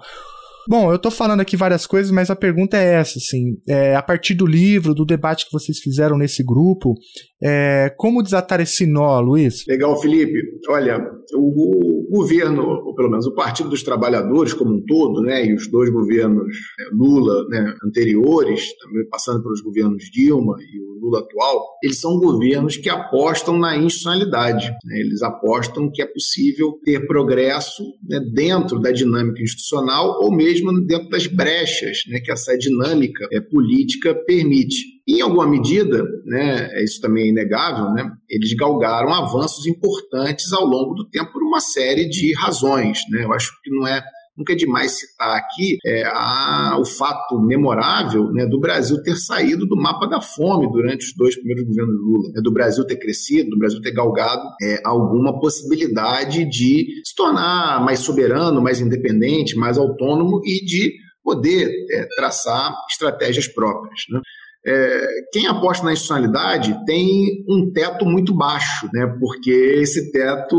[0.67, 4.01] Bom, eu estou falando aqui várias coisas, mas a pergunta é essa, assim, é, a
[4.01, 6.93] partir do livro, do debate que vocês fizeram nesse grupo,
[7.39, 9.63] É, como desatar esse nó, Luiz?
[9.67, 10.39] Legal, Felipe.
[10.69, 10.97] Olha,
[11.35, 15.69] o governo, ou pelo menos o Partido dos Trabalhadores como um todo, né, e os
[15.69, 16.47] dois governos
[16.79, 22.77] é, Lula né, anteriores, também passando pelos governos Dilma e Lula atual, eles são governos
[22.77, 24.69] que apostam na institucionalidade.
[24.85, 30.71] Né, eles apostam que é possível ter progresso né, dentro da dinâmica institucional ou mesmo
[30.85, 34.97] dentro das brechas né, que essa dinâmica é, política permite.
[35.07, 40.93] Em alguma medida, né, isso também é inegável, né, eles galgaram avanços importantes ao longo
[40.95, 42.99] do tempo por uma série de razões.
[43.09, 43.23] Né?
[43.23, 44.03] Eu acho que não é
[44.37, 49.65] nunca é demais citar aqui é, a, o fato memorável né, do Brasil ter saído
[49.65, 53.49] do mapa da fome durante os dois primeiros governos Lula, né, do Brasil ter crescido,
[53.49, 59.77] do Brasil ter galgado é, alguma possibilidade de se tornar mais soberano, mais independente, mais
[59.77, 64.03] autônomo e de poder é, traçar estratégias próprias.
[64.09, 64.21] Né?
[64.65, 69.07] É, quem aposta na institucionalidade tem um teto muito baixo, né?
[69.19, 70.57] porque esse teto,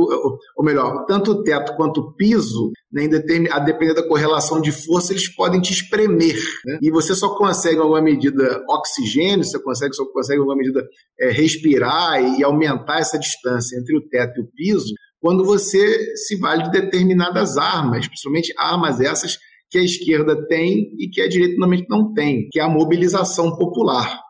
[0.56, 3.08] ou melhor, tanto o teto quanto o piso, né,
[3.50, 6.38] a depender da correlação de força, eles podem te espremer.
[6.64, 6.78] Né?
[6.82, 10.82] E você só consegue, em alguma medida, oxigênio, você consegue, só consegue, em alguma medida,
[11.20, 16.36] é, respirar e aumentar essa distância entre o teto e o piso quando você se
[16.36, 19.36] vale de determinadas armas, principalmente armas essas
[19.70, 23.56] que a esquerda tem e que a direita normalmente não tem, que é a mobilização
[23.56, 24.20] popular.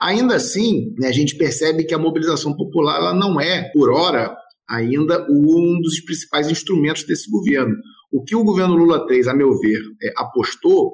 [0.00, 4.34] Ainda assim, né, a gente percebe que a mobilização popular ela não é, por hora,
[4.68, 7.74] ainda um dos principais instrumentos desse governo.
[8.12, 10.92] O que o governo Lula 3, a meu ver, é, apostou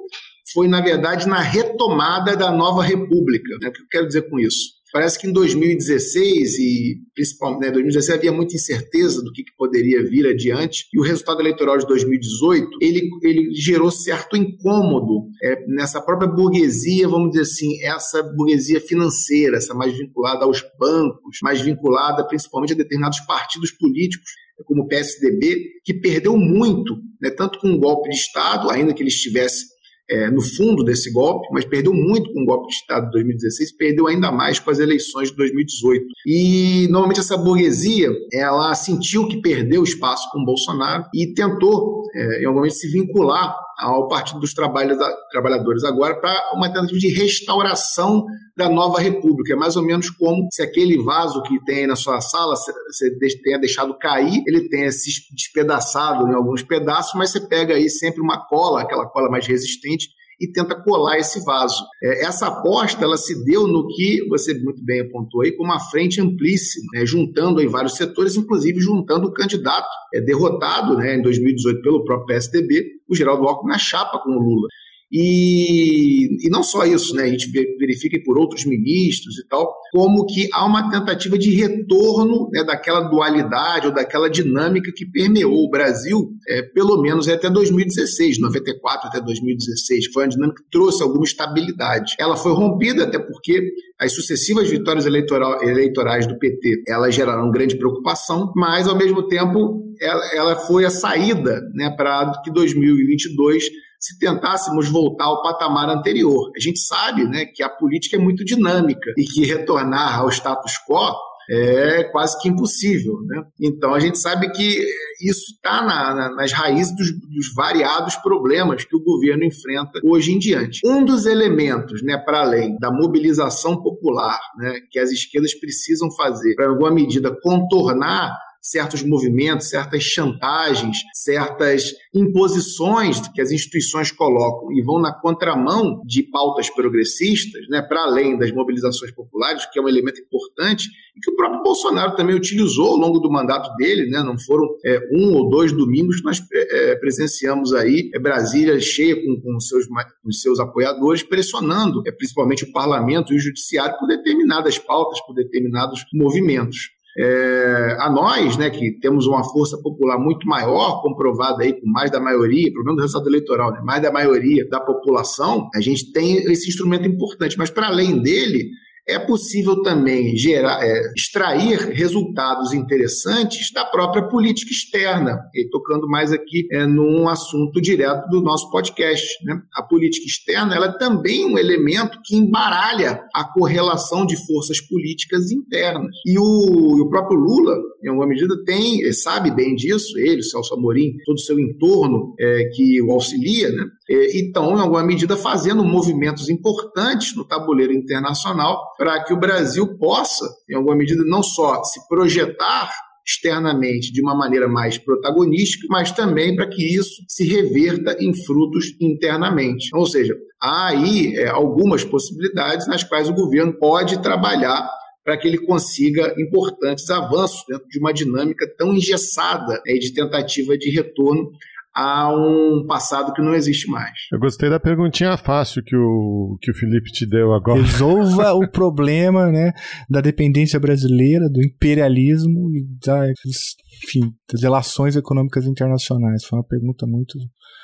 [0.53, 3.57] foi, na verdade, na retomada da nova república.
[3.61, 3.69] Né?
[3.69, 4.80] O que eu quero dizer com isso?
[4.91, 10.03] Parece que em 2016 e principalmente né, 2016 havia muita incerteza do que, que, poderia
[10.03, 16.01] vir adiante e o resultado eleitoral de 2018 ele, ele gerou certo incômodo é, nessa
[16.01, 22.25] própria burguesia, vamos dizer assim, essa burguesia financeira, essa mais vinculada aos bancos, mais vinculada
[22.27, 24.29] principalmente a determinados partidos políticos
[24.65, 29.01] como o PSDB, que perdeu muito, né, tanto com o golpe de Estado, ainda que
[29.01, 29.65] ele estivesse
[30.11, 33.77] é, no fundo desse golpe, mas perdeu muito com o golpe de Estado de 2016,
[33.77, 36.05] perdeu ainda mais com as eleições de 2018.
[36.25, 42.45] E normalmente essa burguesia, ela sentiu que perdeu espaço com Bolsonaro e tentou, é, em
[42.45, 48.25] algum momento, se vincular ao Partido dos Trabalhadores agora para uma tentativa de restauração
[48.61, 49.53] da nova república.
[49.53, 53.59] É mais ou menos como se aquele vaso que tem na sua sala você tenha
[53.59, 58.45] deixado cair, ele tenha se despedaçado em alguns pedaços, mas você pega aí sempre uma
[58.45, 61.83] cola, aquela cola mais resistente, e tenta colar esse vaso.
[62.03, 65.79] É, essa aposta ela se deu no que você muito bem apontou aí como uma
[65.79, 71.21] frente amplíssima, né, juntando aí vários setores, inclusive juntando o candidato é, derrotado né, em
[71.21, 74.67] 2018 pelo próprio PSDB, o Geraldo Alckmin na chapa com o Lula.
[75.11, 77.23] E, e não só isso, né?
[77.23, 82.49] A gente verifica por outros ministros e tal, como que há uma tentativa de retorno
[82.53, 88.39] né, daquela dualidade ou daquela dinâmica que permeou o Brasil, é, pelo menos até 2016,
[88.39, 92.15] 94 até 2016, foi uma dinâmica que trouxe alguma estabilidade.
[92.17, 97.77] Ela foi rompida até porque as sucessivas vitórias eleitoral, eleitorais do PT, elas geraram grande
[97.77, 103.69] preocupação, mas ao mesmo tempo ela, ela foi a saída né, para que 2022
[104.01, 106.51] se tentássemos voltar ao patamar anterior.
[106.57, 110.73] A gente sabe né, que a política é muito dinâmica e que retornar ao status
[110.87, 111.15] quo
[111.49, 113.21] é quase que impossível.
[113.25, 113.43] Né?
[113.61, 114.85] Então a gente sabe que
[115.21, 120.31] isso está na, na, nas raízes dos, dos, variados problemas que o governo enfrenta hoje
[120.31, 120.79] em diante.
[120.85, 126.55] Um dos elementos, né, para além da mobilização popular, né, que as esquerdas precisam fazer
[126.55, 134.71] para, em alguma medida, contornar certos movimentos, certas chantagens, certas imposições que as instituições colocam
[134.71, 139.81] e vão na contramão de pautas progressistas, né, para além das mobilizações populares, que é
[139.81, 144.09] um elemento importante e que o próprio Bolsonaro também utilizou ao longo do mandato dele,
[144.09, 148.19] né, não foram é, um ou dois domingos que nós é, é presenciamos aí é,
[148.19, 153.39] Brasília cheia com, com, seus, com seus apoiadores, pressionando é, principalmente o parlamento e o
[153.39, 157.00] judiciário por determinadas pautas, por determinados movimentos.
[157.17, 162.09] É, a nós, né, que temos uma força popular muito maior, comprovada aí com mais
[162.09, 166.11] da maioria, pelo menos do resultado eleitoral, né, mais da maioria da população, a gente
[166.11, 167.57] tem esse instrumento importante.
[167.57, 168.69] Mas para além dele,
[169.07, 176.31] é possível também gerar, é, extrair resultados interessantes da própria política externa, e tocando mais
[176.31, 179.25] aqui é, num assunto direto do nosso podcast.
[179.45, 179.59] Né?
[179.75, 185.51] A política externa ela é também um elemento que embaralha a correlação de forças políticas
[185.51, 186.15] internas.
[186.25, 191.17] E o, o próprio Lula, em alguma medida, tem, sabe bem disso, ele, Celso Amorim,
[191.25, 193.85] todo o seu entorno é, que o auxilia, né?
[194.11, 199.97] E estão, em alguma medida, fazendo movimentos importantes no tabuleiro internacional para que o Brasil
[199.97, 202.91] possa, em alguma medida, não só se projetar
[203.25, 208.95] externamente de uma maneira mais protagonística, mas também para que isso se reverta em frutos
[208.99, 209.89] internamente.
[209.93, 214.89] Ou seja, há aí é, algumas possibilidades nas quais o governo pode trabalhar
[215.23, 220.77] para que ele consiga importantes avanços dentro de uma dinâmica tão engessada né, de tentativa
[220.77, 221.51] de retorno
[221.93, 224.11] a um passado que não existe mais.
[224.31, 227.81] Eu gostei da perguntinha fácil que o, que o Felipe te deu agora.
[227.81, 229.73] Resolva o problema né,
[230.09, 236.45] da dependência brasileira, do imperialismo e da, enfim, das relações econômicas internacionais.
[236.45, 237.37] Foi uma pergunta muito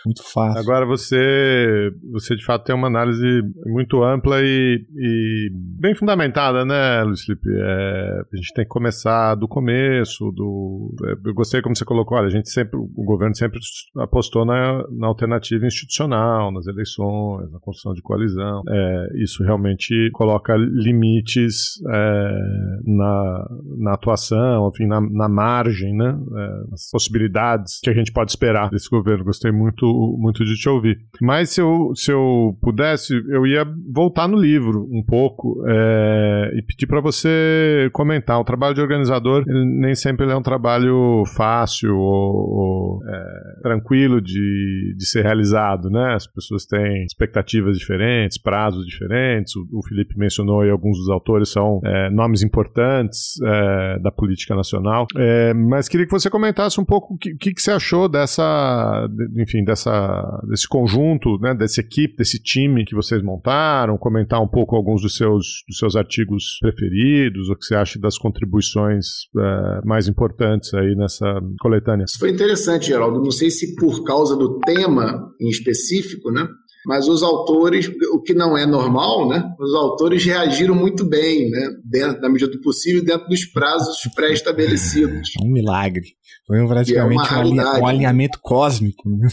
[0.07, 0.59] muito fácil.
[0.59, 7.03] Agora você, você de fato tem uma análise muito ampla e, e bem fundamentada, né,
[7.03, 7.49] Luiz Felipe?
[7.49, 12.17] É, a gente tem que começar do começo, do, é, eu gostei como você colocou,
[12.17, 13.59] olha, a gente sempre, o governo sempre
[13.97, 18.63] apostou na, na alternativa institucional, nas eleições, na construção de coalizão.
[18.67, 22.39] É, isso realmente coloca limites é,
[22.85, 23.47] na,
[23.77, 28.69] na atuação, enfim, na, na margem, né, é, nas possibilidades que a gente pode esperar
[28.69, 29.25] desse governo.
[29.25, 29.85] Gostei muito
[30.17, 30.97] muito de te ouvir.
[31.21, 36.61] Mas se eu, se eu pudesse, eu ia voltar no livro um pouco é, e
[36.61, 38.39] pedir para você comentar.
[38.39, 44.95] O trabalho de organizador nem sempre é um trabalho fácil ou, ou é, tranquilo de,
[44.97, 46.13] de ser realizado, né?
[46.15, 49.55] As pessoas têm expectativas diferentes, prazos diferentes.
[49.55, 54.55] O, o Felipe mencionou aí alguns dos autores são é, nomes importantes é, da política
[54.55, 55.05] nacional.
[55.15, 59.07] É, mas queria que você comentasse um pouco o que, que, que você achou dessa,
[59.37, 64.47] enfim, dessa dessa, desse conjunto, né, dessa equipe, desse time que vocês montaram, comentar um
[64.47, 69.05] pouco alguns dos seus, dos seus artigos preferidos, o que você acha das contribuições
[69.37, 72.05] é, mais importantes aí nessa coletânea.
[72.05, 73.21] Isso foi interessante, Geraldo.
[73.21, 76.47] Não sei se por causa do tema em específico, né?
[76.87, 79.43] Mas os autores, o que não é normal, né?
[79.59, 81.69] Os autores reagiram muito bem, né?
[81.83, 85.33] Dentro da medida do possível, dentro dos prazos pré-estabelecidos.
[85.43, 86.15] Um milagre.
[86.47, 89.09] Foi praticamente é um, um, alinhamento cósmico.
[89.09, 89.27] Né?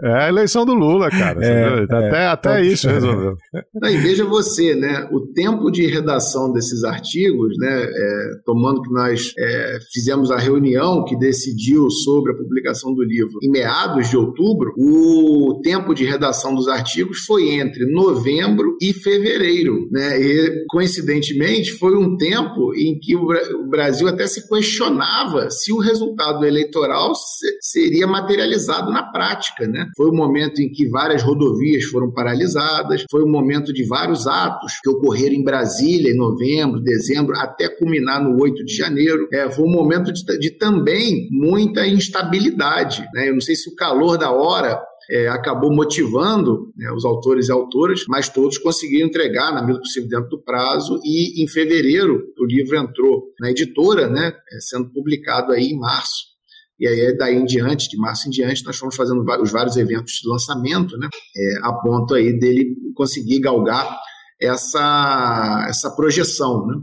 [0.00, 1.44] É a eleição do Lula, cara.
[1.44, 3.36] É, até é, até isso resolveu.
[3.82, 5.08] e veja você, né?
[5.10, 7.82] O tempo de redação desses artigos, né?
[7.82, 13.38] É, tomando que nós é, fizemos a reunião que decidiu sobre a publicação do livro
[13.42, 19.88] em meados de outubro, o tempo de redação dos artigos foi entre novembro e fevereiro,
[19.90, 20.20] né?
[20.20, 26.44] E coincidentemente foi um tempo em que o Brasil até se questionava se o resultado
[26.44, 27.12] eleitoral
[27.60, 29.66] seria materializado na prática.
[29.66, 29.88] Né?
[29.96, 34.74] Foi o momento em que várias rodovias foram paralisadas, foi o momento de vários atos
[34.82, 39.28] que ocorreram em Brasília em novembro, dezembro, até culminar no 8 de janeiro.
[39.32, 43.06] É, foi um momento de, de também muita instabilidade.
[43.14, 43.28] Né?
[43.28, 44.80] Eu não sei se o calor da hora
[45.10, 50.08] é, acabou motivando né, os autores e autoras, mas todos conseguiram entregar, na medida possível,
[50.08, 55.52] dentro do prazo, e em fevereiro o livro entrou na editora, né, é, sendo publicado
[55.52, 56.32] aí em março.
[56.78, 60.14] E aí, daí em diante, de março em diante, nós fomos fazendo os vários eventos
[60.14, 63.96] de lançamento, né, é, a ponto aí dele conseguir galgar
[64.40, 66.66] essa, essa projeção.
[66.66, 66.74] Né?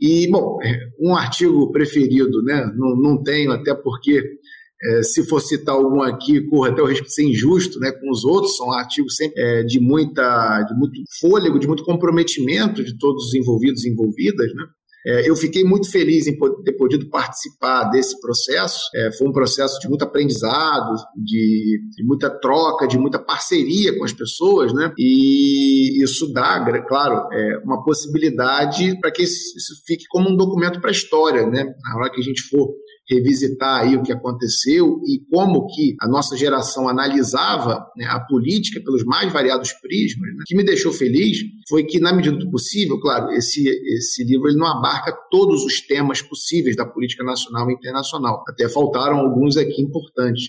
[0.00, 4.22] E, bom, é, um artigo preferido, né, não, não tenho, até porque
[4.84, 8.10] é, se for citar algum aqui, corra até o risco de ser injusto né, com
[8.10, 12.96] os outros, são artigos sempre é, de, muita, de muito fôlego, de muito comprometimento de
[12.98, 14.52] todos os envolvidos e envolvidas.
[14.54, 14.64] Né?
[15.04, 18.78] É, eu fiquei muito feliz em ter podido participar desse processo.
[18.94, 24.04] É, foi um processo de muito aprendizado, de, de, muita troca, de muita parceria com
[24.04, 24.92] as pessoas, né?
[24.96, 30.90] E isso dá, claro, é, uma possibilidade para que isso fique como um documento para
[30.90, 31.64] a história, né?
[31.82, 32.72] Na hora que a gente for
[33.08, 38.80] revisitar aí o que aconteceu e como que a nossa geração analisava né, a política
[38.80, 40.28] pelos mais variados prismas.
[40.28, 40.42] Né?
[40.42, 41.38] O que me deixou feliz
[41.68, 45.80] foi que, na medida do possível, claro, esse, esse livro ele não abarca todos os
[45.80, 48.44] temas possíveis da política nacional e internacional.
[48.48, 50.48] Até faltaram alguns aqui importantes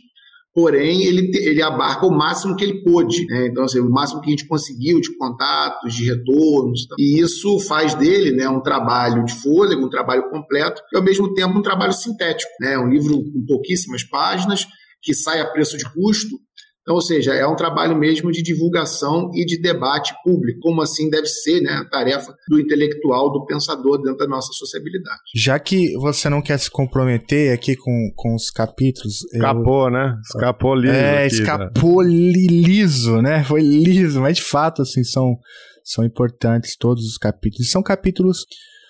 [0.54, 3.26] porém ele, ele abarca o máximo que ele pôde.
[3.26, 3.48] Né?
[3.48, 6.88] Então, assim, o máximo que a gente conseguiu de contatos, de retornos.
[6.98, 11.34] E isso faz dele né, um trabalho de fôlego, um trabalho completo, e ao mesmo
[11.34, 12.52] tempo um trabalho sintético.
[12.62, 12.78] Né?
[12.78, 14.68] Um livro com pouquíssimas páginas,
[15.02, 16.38] que sai a preço de custo,
[16.84, 21.10] então, ou seja, é um trabalho mesmo de divulgação e de debate público, como assim
[21.10, 25.22] deve ser né, a tarefa do intelectual, do pensador dentro da nossa sociabilidade.
[25.34, 29.24] Já que você não quer se comprometer aqui com, com os capítulos.
[29.34, 29.92] Escapou, eu...
[29.92, 30.20] né?
[30.26, 30.94] Escapou liso.
[30.94, 32.10] É, aqui, escapou né?
[32.10, 33.44] liso, né?
[33.46, 35.38] Foi liso, mas de fato, assim, são,
[35.86, 37.72] são importantes todos os capítulos.
[37.72, 38.46] São capítulos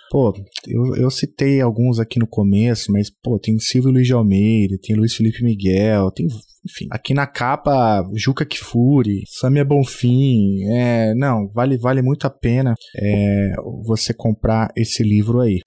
[0.10, 0.32] pô,
[0.68, 4.96] eu, eu citei alguns aqui no começo, mas, pô, tem Silvio Luiz de Almeida, tem
[4.96, 6.28] Luiz Felipe Miguel, tem
[6.66, 12.74] enfim, aqui na capa, Juca Kifuri, Samia Bonfim, é, não, vale, vale muito a pena
[12.96, 13.54] é,
[13.86, 15.60] você comprar esse livro aí.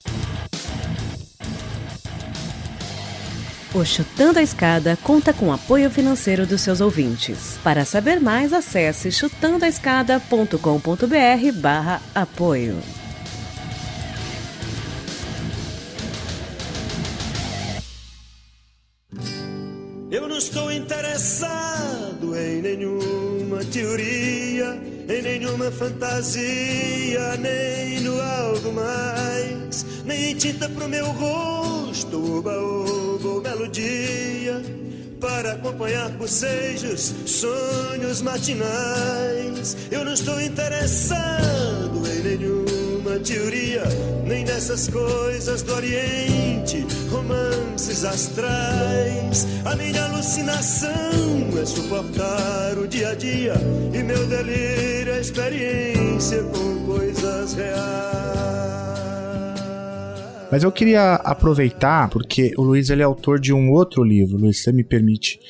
[3.75, 7.59] O Chutando a Escada conta com apoio financeiro dos seus ouvintes.
[7.63, 12.79] Para saber mais, acesse chutandoaescada.com.br barra apoio.
[20.17, 30.35] Eu não estou interessado em nenhuma teoria, em nenhuma fantasia, nem no algo mais, nem
[30.35, 34.63] tinta pro meu rosto, oba, ou melodia,
[35.21, 39.77] para acompanhar bocejos, sonhos matinais.
[39.91, 43.83] Eu não estou interessado em nenhuma teoria,
[44.27, 49.47] nem nessas coisas do Oriente, romances astrais.
[49.65, 50.91] A minha alucinação
[51.61, 53.55] é suportar o dia a dia
[53.95, 58.07] e meu delírio é experiência com coisas reais.
[60.51, 64.37] Mas eu queria aproveitar, porque o Luiz ele é autor de um outro livro.
[64.37, 65.41] Luiz, você me permite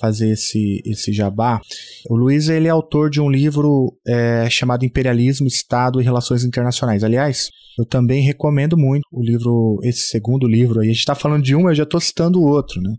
[0.00, 1.60] fazer esse, esse jabá?
[2.08, 7.02] O Luiz ele é autor de um livro é, chamado Imperialismo, Estado e Relações Internacionais.
[7.02, 7.48] Aliás,
[7.78, 10.86] eu também recomendo muito o livro, esse segundo livro aí.
[10.86, 12.94] A gente está falando de um, eu já estou citando o outro, né?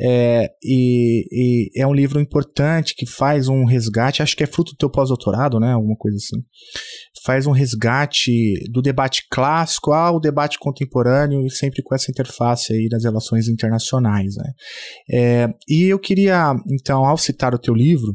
[0.00, 4.72] É, e, e, é um livro importante que faz um resgate, acho que é fruto
[4.72, 5.72] do teu pós-doutorado, né?
[5.72, 6.42] Alguma coisa assim.
[7.24, 12.88] Faz um resgate do debate clássico ao debate contemporâneo e sempre com essa interface aí
[12.88, 14.52] das relações internacionais, né?
[15.10, 18.14] É, e eu queria, então, ao citar o teu livro,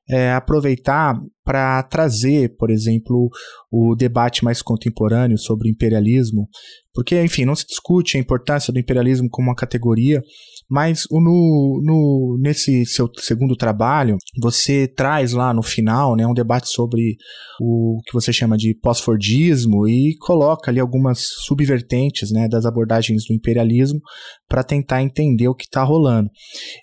[0.11, 3.29] é, aproveitar para trazer, por exemplo,
[3.71, 6.47] o debate mais contemporâneo sobre imperialismo,
[6.93, 10.21] porque, enfim, não se discute a importância do imperialismo como uma categoria,
[10.69, 16.69] mas no, no, nesse seu segundo trabalho, você traz lá no final né, um debate
[16.69, 17.17] sobre
[17.59, 23.33] o que você chama de pós-fordismo e coloca ali algumas subvertentes né, das abordagens do
[23.33, 23.99] imperialismo
[24.47, 26.29] para tentar entender o que está rolando.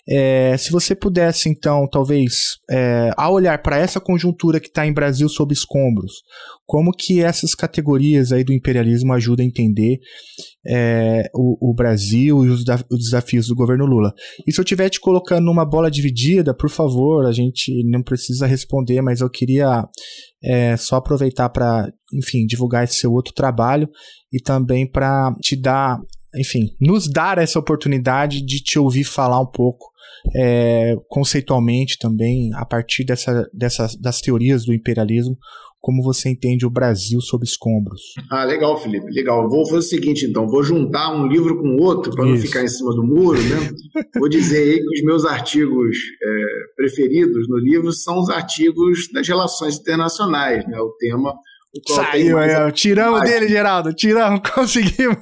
[0.07, 4.93] É, se você pudesse, então, talvez, é, ao olhar para essa conjuntura que está em
[4.93, 6.21] Brasil sob escombros,
[6.65, 9.99] como que essas categorias aí do imperialismo ajudam a entender
[10.65, 14.13] é, o, o, Brasil e os, os, desafios do governo Lula.
[14.47, 18.47] E se eu estiver te colocando numa bola dividida, por favor, a gente não precisa
[18.47, 19.85] responder, mas eu queria
[20.41, 23.89] é, só aproveitar para, enfim, divulgar esse seu outro trabalho
[24.31, 25.99] e também para te dar,
[26.37, 29.88] enfim, nos dar essa oportunidade de te ouvir falar um pouco
[30.35, 35.37] é, conceitualmente também, a partir dessa, dessas, das teorias do imperialismo,
[35.81, 38.01] como você entende o Brasil sob escombros.
[38.29, 39.49] Ah, legal, Felipe, legal.
[39.49, 42.67] Vou fazer o seguinte, então, vou juntar um livro com outro para não ficar em
[42.67, 44.03] cima do muro, né?
[44.17, 46.45] Vou dizer aí que os meus artigos é,
[46.75, 50.79] preferidos no livro são os artigos das relações internacionais, né?
[50.79, 51.33] O tema.
[51.73, 55.17] O Saiu, aí, tiramos dele, Geraldo, tiramos, conseguimos.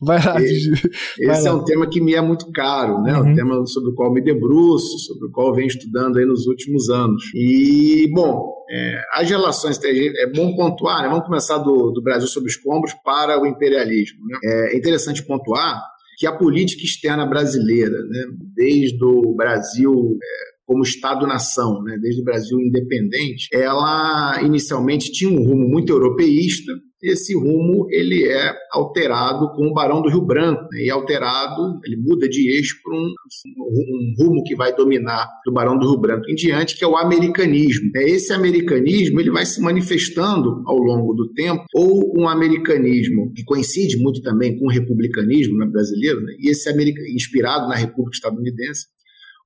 [0.00, 0.40] Vai lá.
[0.40, 1.50] E, vai esse lá.
[1.50, 3.16] é um tema que me é muito caro, né?
[3.18, 3.30] Uhum.
[3.30, 6.88] Um tema sobre o qual me debruço, sobre o qual venho estudando aí nos últimos
[6.88, 7.22] anos.
[7.34, 11.08] E, bom, é, as relações, é bom pontuar, né?
[11.08, 14.18] Vamos começar do, do Brasil sob escombros para o imperialismo.
[14.26, 14.38] Né?
[14.44, 15.82] É interessante pontuar
[16.20, 22.24] que a política externa brasileira, né, desde o Brasil é, como Estado-nação, né, desde o
[22.24, 26.72] Brasil independente, ela inicialmente tinha um rumo muito europeísta,
[27.02, 30.84] esse rumo ele é alterado com o Barão do Rio Branco, né?
[30.84, 33.14] e alterado, ele muda de eixo para um,
[33.58, 36.96] um, rumo que vai dominar do Barão do Rio Branco em diante, que é o
[36.96, 37.90] americanismo.
[37.96, 43.44] É, esse americanismo ele vai se manifestando ao longo do tempo, ou um americanismo que
[43.44, 46.34] coincide muito também com o republicanismo né, brasileiro, né?
[46.38, 46.70] e esse
[47.14, 48.86] inspirado na República Estadunidense,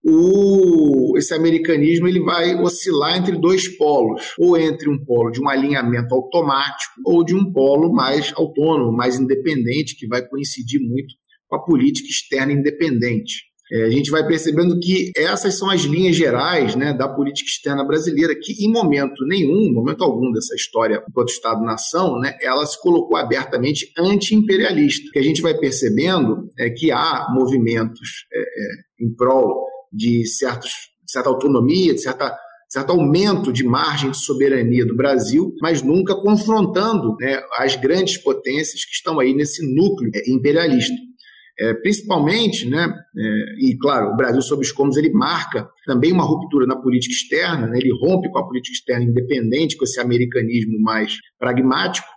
[0.04, 5.48] o, esse americanismo ele vai oscilar entre dois polos, ou entre um polo de um
[5.48, 11.14] alinhamento automático, ou de um polo mais autônomo, mais independente, que vai coincidir muito
[11.48, 13.54] com a política externa independente.
[13.72, 17.82] É, a gente vai percebendo que essas são as linhas gerais né, da política externa
[17.82, 23.16] brasileira, que em momento nenhum, momento algum dessa história enquanto Estado-nação, né, ela se colocou
[23.16, 25.08] abertamente anti-imperialista.
[25.08, 30.26] O que a gente vai percebendo é que há movimentos é, é, em prol de
[30.26, 30.72] certos,
[31.06, 32.36] certa autonomia, de certa
[32.74, 38.84] certo aumento de margem de soberania do Brasil, mas nunca confrontando né, as grandes potências
[38.84, 40.94] que estão aí nesse núcleo é, imperialista.
[41.56, 46.66] É, principalmente, né, é, e claro, o Brasil sob escombros ele marca também uma ruptura
[46.66, 51.14] na política externa, né, ele rompe com a política externa independente, com esse americanismo mais
[51.38, 52.08] pragmático,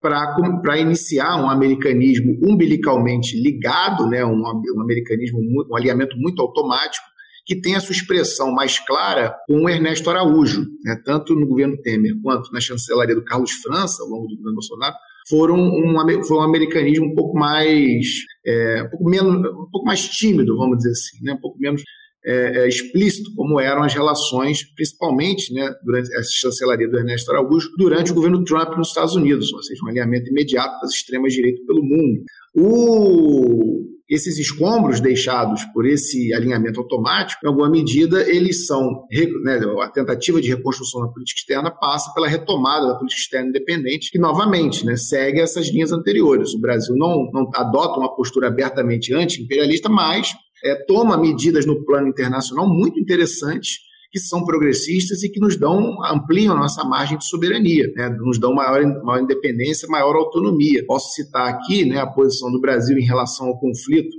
[0.00, 7.13] para iniciar um americanismo umbilicalmente ligado, né, um, um americanismo, um alinhamento muito automático,
[7.46, 11.76] que tem a sua expressão mais clara com o Ernesto Araújo, né, tanto no governo
[11.80, 14.94] Temer quanto na chancelaria do Carlos França, ao longo do governo Bolsonaro,
[15.28, 18.06] foram um, foi um americanismo um pouco mais
[18.46, 21.82] é, um pouco menos um pouco mais tímido vamos dizer assim né um pouco menos
[22.26, 27.68] é, é, explícito como eram as relações, principalmente né, durante essa chancelaria do Ernesto Araújo,
[27.76, 31.62] durante o governo Trump nos Estados Unidos, ou seja, um alinhamento imediato das extremas direitas
[31.66, 32.22] pelo mundo.
[32.54, 39.04] O, esses escombros deixados por esse alinhamento automático, em alguma medida, eles são.
[39.42, 44.10] Né, a tentativa de reconstrução da política externa passa pela retomada da política externa independente,
[44.10, 46.52] que, novamente, né, segue essas linhas anteriores.
[46.54, 50.34] O Brasil não, não adota uma postura abertamente anti-imperialista, mas
[50.64, 53.78] é, toma medidas no plano internacional muito interessantes
[54.14, 58.08] que são progressistas e que nos dão, ampliam nossa margem de soberania, né?
[58.10, 60.84] nos dão maior, maior independência, maior autonomia.
[60.86, 64.16] Posso citar aqui né, a posição do Brasil em relação ao conflito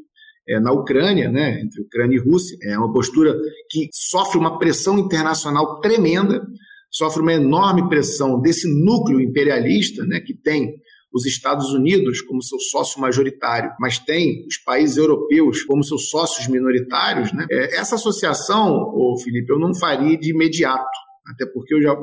[0.49, 2.57] é, na Ucrânia, né, entre Ucrânia e Rússia.
[2.63, 3.33] É uma postura
[3.69, 6.45] que sofre uma pressão internacional tremenda,
[6.91, 10.75] sofre uma enorme pressão desse núcleo imperialista, né, que tem
[11.15, 16.45] os Estados Unidos como seu sócio majoritário, mas tem os países europeus como seus sócios
[16.47, 17.45] minoritários, né?
[17.49, 20.83] É, essa associação, ô Felipe, eu não faria de imediato,
[21.25, 21.95] até porque eu já,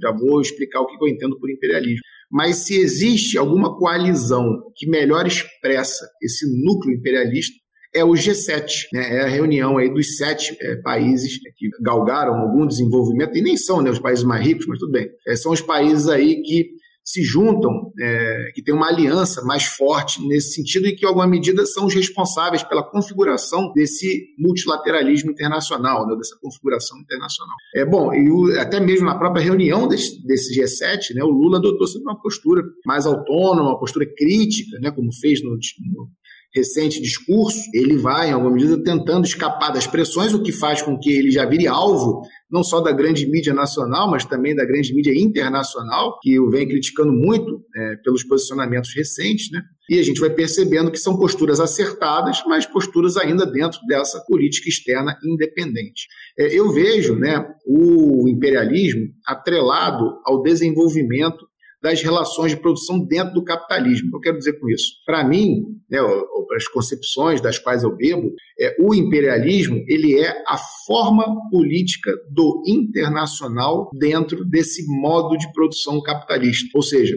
[0.00, 2.00] já vou explicar o que eu entendo por imperialismo.
[2.30, 7.54] Mas se existe alguma coalizão que melhor expressa esse núcleo imperialista,
[7.94, 9.18] é o G7, né?
[9.18, 13.80] é a reunião aí dos sete é, países que galgaram algum desenvolvimento, e nem são
[13.82, 15.08] né, os países mais ricos, mas tudo bem.
[15.28, 16.70] É, são os países aí que
[17.04, 21.26] se juntam, é, que tem uma aliança mais forte nesse sentido e que, em alguma
[21.26, 27.54] medida, são os responsáveis pela configuração desse multilateralismo internacional, né, dessa configuração internacional.
[27.74, 31.58] É bom, e o, até mesmo na própria reunião desse, desse G7, né, o Lula
[31.58, 36.08] adotou sempre uma postura mais autônoma, uma postura crítica, né, como fez no, no
[36.54, 40.98] recente discurso, ele vai, em alguma medida, tentando escapar das pressões, o que faz com
[40.98, 44.94] que ele já vire alvo não só da grande mídia nacional, mas também da grande
[44.94, 49.60] mídia internacional, que o vem criticando muito é, pelos posicionamentos recentes, né?
[49.90, 54.68] E a gente vai percebendo que são posturas acertadas, mas posturas ainda dentro dessa política
[54.68, 56.06] externa independente.
[56.38, 61.44] É, eu vejo né, o imperialismo atrelado ao desenvolvimento
[61.84, 64.08] das relações de produção dentro do capitalismo.
[64.14, 64.94] Eu quero dizer com isso?
[65.04, 70.18] Para mim, né, ou para as concepções das quais eu bebo, é, o imperialismo ele
[70.18, 70.56] é a
[70.86, 76.70] forma política do internacional dentro desse modo de produção capitalista.
[76.74, 77.14] Ou seja,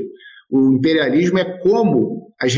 [0.51, 2.53] o imperialismo é como, as,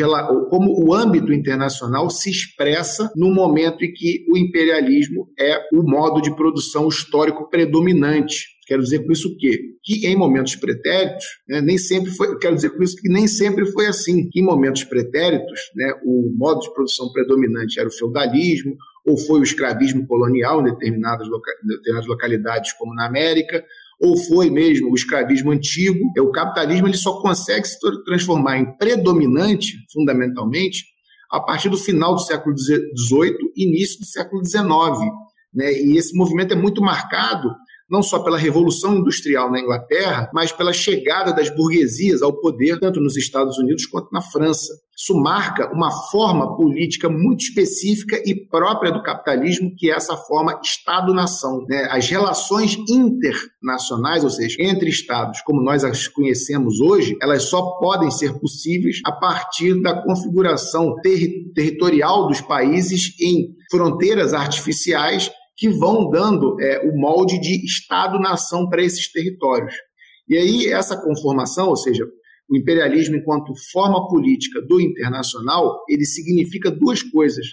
[0.49, 6.21] como o âmbito internacional se expressa no momento em que o imperialismo é o modo
[6.21, 9.59] de produção histórico predominante Quero dizer com isso o quê?
[9.83, 13.65] Que em momentos pretéritos, né, nem sempre foi, quero dizer com isso que nem sempre
[13.65, 14.29] foi assim.
[14.29, 19.39] Que em momentos pretéritos, né, o modo de produção predominante era o feudalismo, ou foi
[19.39, 23.65] o escravismo colonial em determinadas, loca, em determinadas localidades, como na América,
[23.99, 25.99] ou foi mesmo o escravismo antigo.
[26.15, 30.85] É, o capitalismo ele só consegue se transformar em predominante, fundamentalmente,
[31.31, 34.61] a partir do final do século XVIII, início do século XIX.
[35.51, 35.73] Né?
[35.73, 37.49] E esse movimento é muito marcado
[37.89, 42.99] não só pela Revolução Industrial na Inglaterra, mas pela chegada das burguesias ao poder, tanto
[42.99, 44.73] nos Estados Unidos quanto na França.
[45.01, 50.59] Isso marca uma forma política muito específica e própria do capitalismo, que é essa forma
[50.61, 51.65] Estado-nação.
[51.69, 51.87] Né?
[51.89, 58.11] As relações internacionais, ou seja, entre Estados, como nós as conhecemos hoje, elas só podem
[58.11, 66.09] ser possíveis a partir da configuração ter territorial dos países em fronteiras artificiais que vão
[66.09, 69.73] dando é, o molde de Estado-nação para esses territórios.
[70.27, 72.05] E aí, essa conformação, ou seja,
[72.49, 77.45] o imperialismo enquanto forma política do internacional, ele significa duas coisas.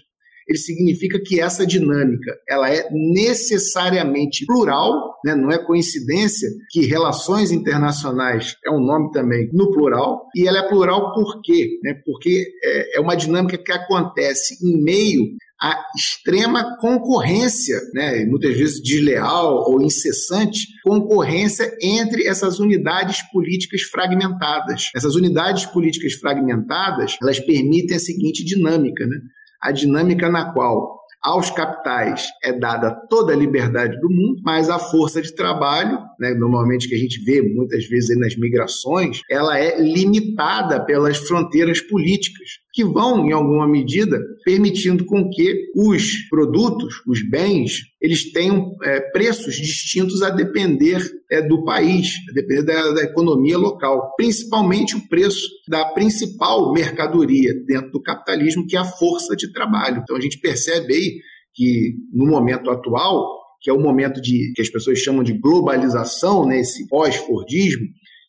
[0.49, 5.35] Ele significa que essa dinâmica ela é necessariamente plural, né?
[5.35, 10.69] não é coincidência que relações internacionais é um nome também no plural, e ela é
[10.69, 11.81] plural por quê?
[11.83, 12.01] Né?
[12.05, 18.83] Porque é, é uma dinâmica que acontece em meio a extrema concorrência, né, muitas vezes
[18.83, 24.85] desleal ou incessante, concorrência entre essas unidades políticas fragmentadas.
[24.95, 29.17] Essas unidades políticas fragmentadas, elas permitem a seguinte dinâmica, né?
[29.63, 30.97] A dinâmica na qual
[31.27, 36.33] aos capitais é dada toda a liberdade do mundo, mas a força de trabalho, né,
[36.35, 42.49] normalmente que a gente vê muitas vezes nas migrações, ela é limitada pelas fronteiras políticas
[42.77, 49.01] que vão, em alguma medida, permitindo com que os produtos, os bens, eles tenham é,
[49.01, 51.01] preços distintos a depender
[51.31, 57.55] é, do país, a depender da, da economia local, principalmente o preço da principal mercadoria
[57.66, 60.03] dentro do capitalismo, que é a força de trabalho.
[60.03, 61.20] Então a gente percebe aí
[61.55, 63.27] que no momento atual,
[63.62, 67.87] que é o momento de que as pessoas chamam de globalização, né, esse pós-fordismo,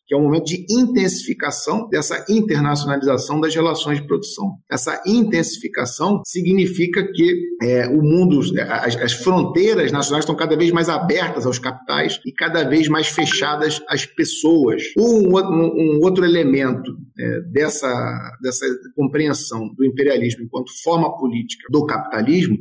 [0.08, 4.56] que é um momento de intensificação dessa internacionalização das relações de produção.
[4.70, 7.30] Essa intensificação significa que
[7.60, 12.32] é, o mundo, as, as, fronteiras nacionais estão cada vez mais abertas aos capitais e
[12.32, 14.82] cada vez mais fechadas às pessoas.
[14.96, 18.64] Um, um, um outro elemento é, dessa, dessa
[18.96, 22.56] compreensão do imperialismo enquanto forma política do capitalismo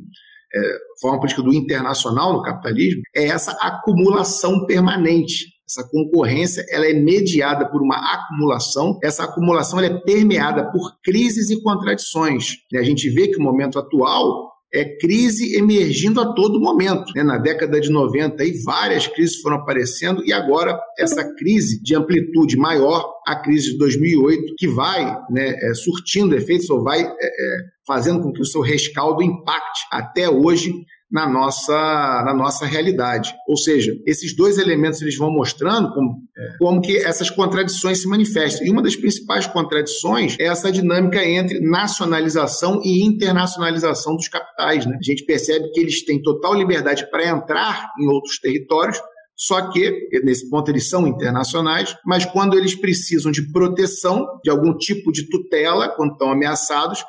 [0.54, 6.94] é, forma política do internacional no capitalismo, é essa acumulação permanente essa concorrência ela é
[6.94, 8.98] mediada por uma acumulação.
[9.04, 12.54] Essa acumulação é permeada por crises e contradições.
[12.74, 17.12] A gente vê que o momento atual é crise emergindo a todo momento.
[17.16, 17.24] Né?
[17.24, 22.58] Na década de 90, aí, várias crises foram aparecendo e agora essa crise de amplitude
[22.58, 27.58] maior, a crise de 2008, que vai né, é, surtindo efeitos ou vai é, é,
[27.86, 30.74] fazendo com que o seu rescaldo impacte até hoje
[31.10, 33.34] na nossa, na nossa realidade.
[33.48, 38.08] Ou seja, esses dois elementos eles vão mostrando como, é, como que essas contradições se
[38.08, 38.68] manifestam.
[38.68, 44.86] E uma das principais contradições é essa dinâmica entre nacionalização e internacionalização dos capitais.
[44.86, 44.98] Né?
[45.00, 49.00] A gente percebe que eles têm total liberdade para entrar em outros territórios,
[49.40, 54.76] só que, nesse ponto, eles são internacionais, mas quando eles precisam de proteção, de algum
[54.76, 57.04] tipo de tutela, quando estão ameaçados,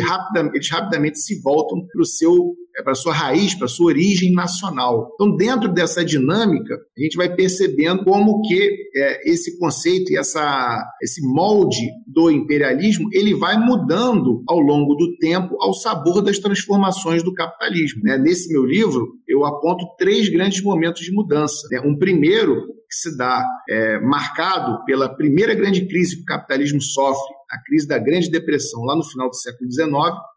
[0.00, 4.32] rapidamente, eles rapidamente se voltam para o seu é, para sua raiz, para sua origem
[4.32, 5.10] nacional.
[5.14, 10.82] Então, dentro dessa dinâmica, a gente vai percebendo como que é, esse conceito e essa,
[11.02, 17.22] esse molde do imperialismo ele vai mudando ao longo do tempo ao sabor das transformações
[17.22, 18.00] do capitalismo.
[18.02, 18.16] Né?
[18.16, 21.68] Nesse meu livro, eu aponto três grandes momentos de mudança.
[21.70, 21.78] Né?
[21.84, 22.54] Um primeiro
[22.88, 27.86] que se dá é, marcado pela primeira grande crise que o capitalismo sofre a crise
[27.86, 29.92] da Grande Depressão lá no final do século XIX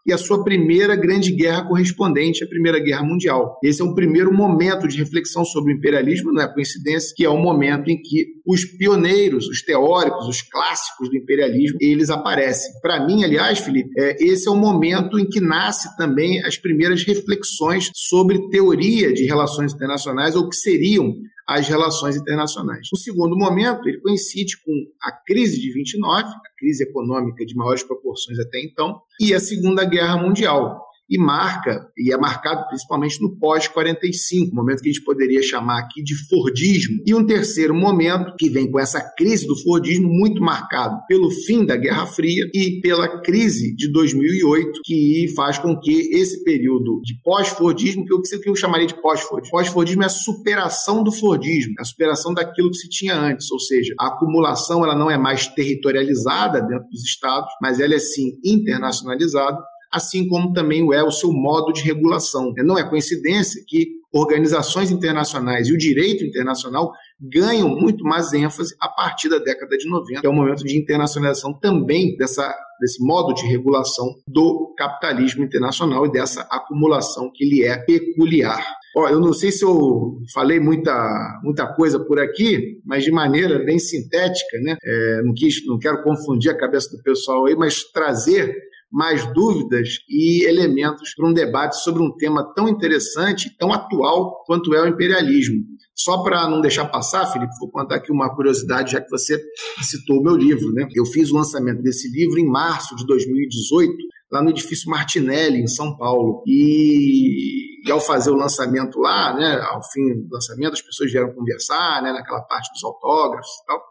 [0.06, 3.58] e a sua primeira grande guerra correspondente à Primeira Guerra Mundial.
[3.64, 7.30] Esse é um primeiro momento de reflexão sobre o imperialismo, não é coincidência, que é
[7.30, 12.72] o momento em que os pioneiros, os teóricos, os clássicos do imperialismo, eles aparecem.
[12.82, 17.04] Para mim, aliás, Felipe, é, esse é o momento em que nasce também as primeiras
[17.04, 21.16] reflexões sobre teoria de relações internacionais ou que seriam
[21.48, 22.88] as relações internacionais.
[22.92, 27.84] O segundo momento, ele coincide com a crise de 29, a crise econômica de maiores
[27.84, 33.38] proporções até então, e a Segunda Guerra Mundial e marca, e é marcado principalmente no
[33.38, 36.98] pós-45, momento que a gente poderia chamar aqui de Fordismo.
[37.06, 41.66] E um terceiro momento que vem com essa crise do Fordismo muito marcado pelo fim
[41.66, 47.20] da Guerra Fria e pela crise de 2008, que faz com que esse período de
[47.24, 51.84] pós-Fordismo, que eu, que eu chamaria de pós-Fordismo, pós-Fordismo é a superação do Fordismo, a
[51.84, 56.62] superação daquilo que se tinha antes, ou seja, a acumulação ela não é mais territorializada
[56.62, 59.58] dentro dos estados, mas ela é sim internacionalizada
[59.96, 62.54] assim como também o é o seu modo de regulação.
[62.58, 68.90] Não é coincidência que organizações internacionais e o direito internacional ganham muito mais ênfase a
[68.90, 73.34] partir da década de 90, que é o momento de internacionalização também dessa, desse modo
[73.34, 78.66] de regulação do capitalismo internacional e dessa acumulação que lhe é peculiar.
[78.98, 83.60] Ó, eu não sei se eu falei muita, muita coisa por aqui, mas de maneira
[83.60, 84.78] bem sintética, né?
[84.82, 88.56] É, não, quis, não quero confundir a cabeça do pessoal aí, mas trazer
[88.96, 94.74] mais dúvidas e elementos para um debate sobre um tema tão interessante, tão atual quanto
[94.74, 95.66] é o imperialismo.
[95.94, 99.38] Só para não deixar passar, Felipe, vou contar aqui uma curiosidade, já que você
[99.82, 100.72] citou o meu livro.
[100.72, 100.88] Né?
[100.96, 103.94] Eu fiz o lançamento desse livro em março de 2018,
[104.32, 106.42] lá no edifício Martinelli, em São Paulo.
[106.48, 111.34] E, e, ao fazer o lançamento lá, né, ao fim do lançamento, as pessoas vieram
[111.34, 113.82] conversar né, naquela parte dos autógrafos e tal.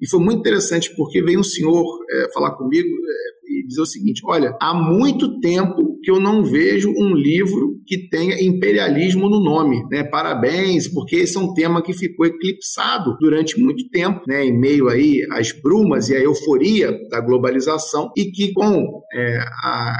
[0.00, 4.22] E foi muito interessante porque veio um senhor é, falar comigo é, dizer o seguinte:
[4.24, 9.84] olha, há muito tempo que eu não vejo um livro que tenha imperialismo no nome.
[9.90, 10.02] Né?
[10.04, 14.44] Parabéns, porque esse é um tema que ficou eclipsado durante muito tempo, né?
[14.44, 19.96] em meio aí às brumas e à euforia da globalização, e que com é, a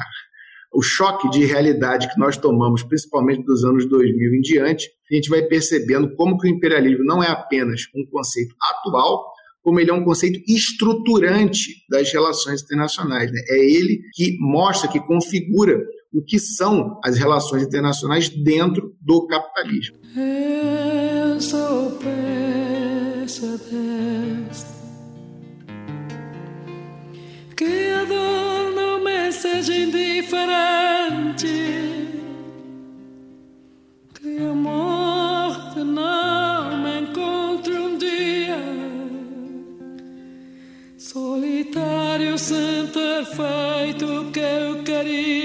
[0.73, 5.29] o choque de realidade que nós tomamos, principalmente dos anos 2000 em diante, a gente
[5.29, 9.27] vai percebendo como que o imperialismo não é apenas um conceito atual,
[9.63, 13.31] como ele é um conceito estruturante das relações internacionais.
[13.31, 13.41] Né?
[13.49, 15.79] É ele que mostra, que configura
[16.13, 19.97] o que são as relações internacionais dentro do capitalismo.
[27.61, 31.47] que a dor não me seja indiferente.
[34.15, 34.55] Que a
[42.51, 45.40] sem ter feito o que eu queria.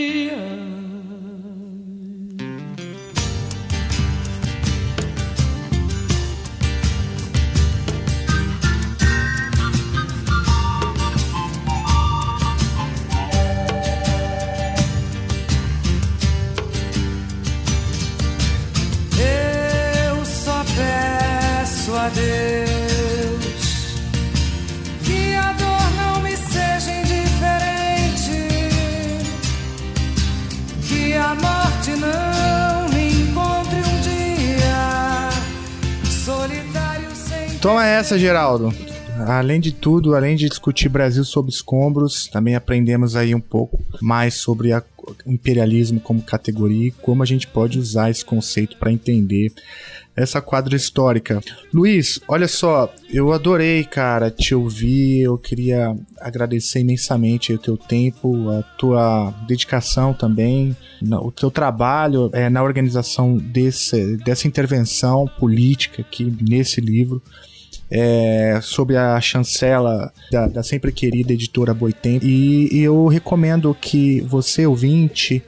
[37.66, 38.72] Toma essa, Geraldo.
[39.26, 44.36] Além de tudo, além de discutir Brasil sob escombros, também aprendemos aí um pouco mais
[44.36, 44.84] sobre a-
[45.26, 49.52] imperialismo como categoria e como a gente pode usar esse conceito para entender
[50.16, 51.42] essa quadra histórica.
[51.74, 55.22] Luiz, olha só, eu adorei, cara, te ouvir.
[55.22, 62.48] Eu queria agradecer imensamente o teu tempo, a tua dedicação também, o teu trabalho é,
[62.48, 67.24] na organização desse, dessa intervenção política aqui nesse livro
[67.90, 72.26] é, sobre a chancela da, da sempre querida editora Boitempo.
[72.26, 75.44] E, e eu recomendo que você, ouvinte,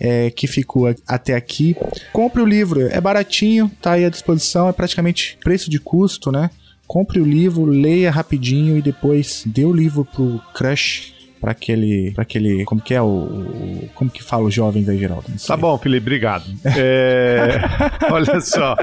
[0.00, 1.76] é, que ficou até aqui,
[2.12, 2.82] compre o livro.
[2.88, 6.50] É baratinho, tá aí à disposição, é praticamente preço de custo, né?
[6.86, 11.14] Compre o livro, leia rapidinho e depois dê o livro pro crush.
[11.40, 12.64] Pra aquele, pra aquele.
[12.64, 13.04] Como que é o.
[13.06, 15.26] o- Como que fala os jovens aí, Geraldo?
[15.46, 16.44] Tá bom, Felipe, obrigado.
[16.64, 17.58] É,
[18.10, 18.74] olha só.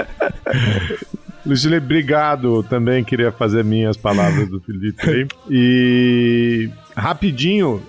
[1.44, 2.62] Felipe, obrigado.
[2.62, 5.28] Também queria fazer minhas palavras do Felipe.
[5.50, 7.82] E rapidinho,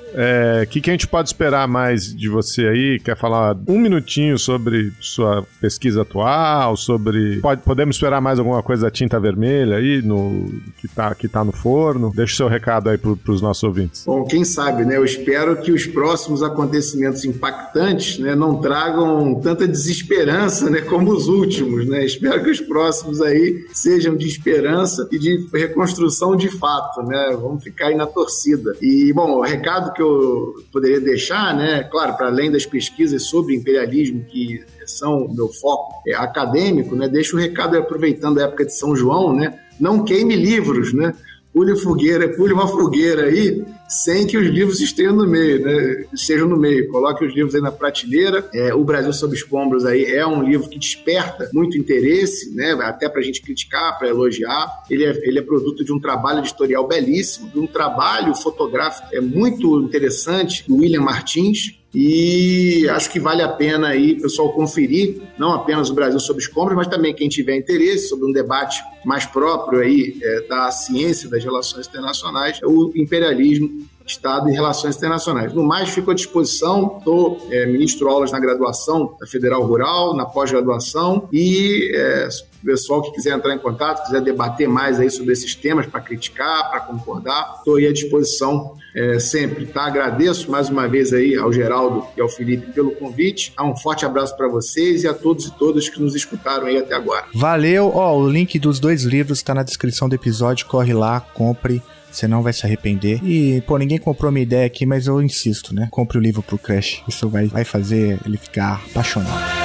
[0.64, 3.00] o que, que a gente pode esperar mais de você aí?
[3.00, 6.76] Quer falar um minutinho sobre sua pesquisa atual?
[6.78, 7.40] Sobre.
[7.42, 11.44] Pode, podemos esperar mais alguma coisa da tinta vermelha aí no, que, tá, que tá
[11.44, 12.12] no forno?
[12.16, 14.04] Deixa o seu recado aí pro, pros nossos ouvintes.
[14.06, 14.98] Bom, quem sabe, né?
[14.98, 21.28] Eu espero que os próximos acontecimentos impactantes né, não tragam tanta desesperança né, como os
[21.28, 22.06] últimos, né?
[22.06, 27.38] Espero que os próximos aí sejam de esperança e de reconstrução de fato, né?
[27.40, 28.76] Vamos ficar aí na torcida.
[28.82, 31.84] E, bom, o recado que eu poderia deixar, né?
[31.84, 37.08] Claro, para além das pesquisas sobre imperialismo que são o meu foco é, acadêmico, né?
[37.08, 39.60] Deixo o recado aproveitando a época de São João, né?
[39.80, 41.14] Não queime livros, né?
[41.56, 46.06] Pule fogueira, pule uma fogueira aí, sem que os livros estejam no meio, né?
[46.14, 46.90] Estejam no meio.
[46.90, 48.46] Coloque os livros aí na prateleira.
[48.54, 52.74] É, o Brasil sob escombros aí é um livro que desperta muito interesse, né?
[52.82, 54.68] Até para a gente criticar, para elogiar.
[54.90, 59.22] Ele é, ele é produto de um trabalho editorial belíssimo, de um trabalho fotográfico é
[59.22, 61.80] muito interessante do William Martins.
[61.98, 66.76] E acho que vale a pena aí, pessoal, conferir não apenas o Brasil sob escombros,
[66.76, 71.42] mas também quem tiver interesse sobre um debate mais próprio aí é, da ciência das
[71.42, 75.54] relações internacionais, o imperialismo Estado e Relações Internacionais.
[75.54, 80.26] No mais, fico à disposição, estou é, ministro aulas na graduação da Federal Rural, na
[80.26, 82.30] pós-graduação e é,
[82.66, 86.70] pessoal que quiser entrar em contato, quiser debater mais aí sobre esses temas para criticar,
[86.70, 89.84] para concordar, estou aí à disposição é, sempre, tá?
[89.84, 93.54] Agradeço mais uma vez aí ao Geraldo e ao Felipe pelo convite.
[93.60, 96.96] Um forte abraço para vocês e a todos e todas que nos escutaram aí até
[96.96, 97.26] agora.
[97.34, 101.82] Valeu, ó, o link dos dois livros está na descrição do episódio, corre lá, compre.
[102.16, 103.20] Você não vai se arrepender.
[103.24, 105.90] E, pô, ninguém comprou minha ideia aqui, mas eu insisto, né?
[105.92, 107.04] Compre o livro pro Crash.
[107.08, 109.65] Isso vai, vai fazer ele ficar apaixonado.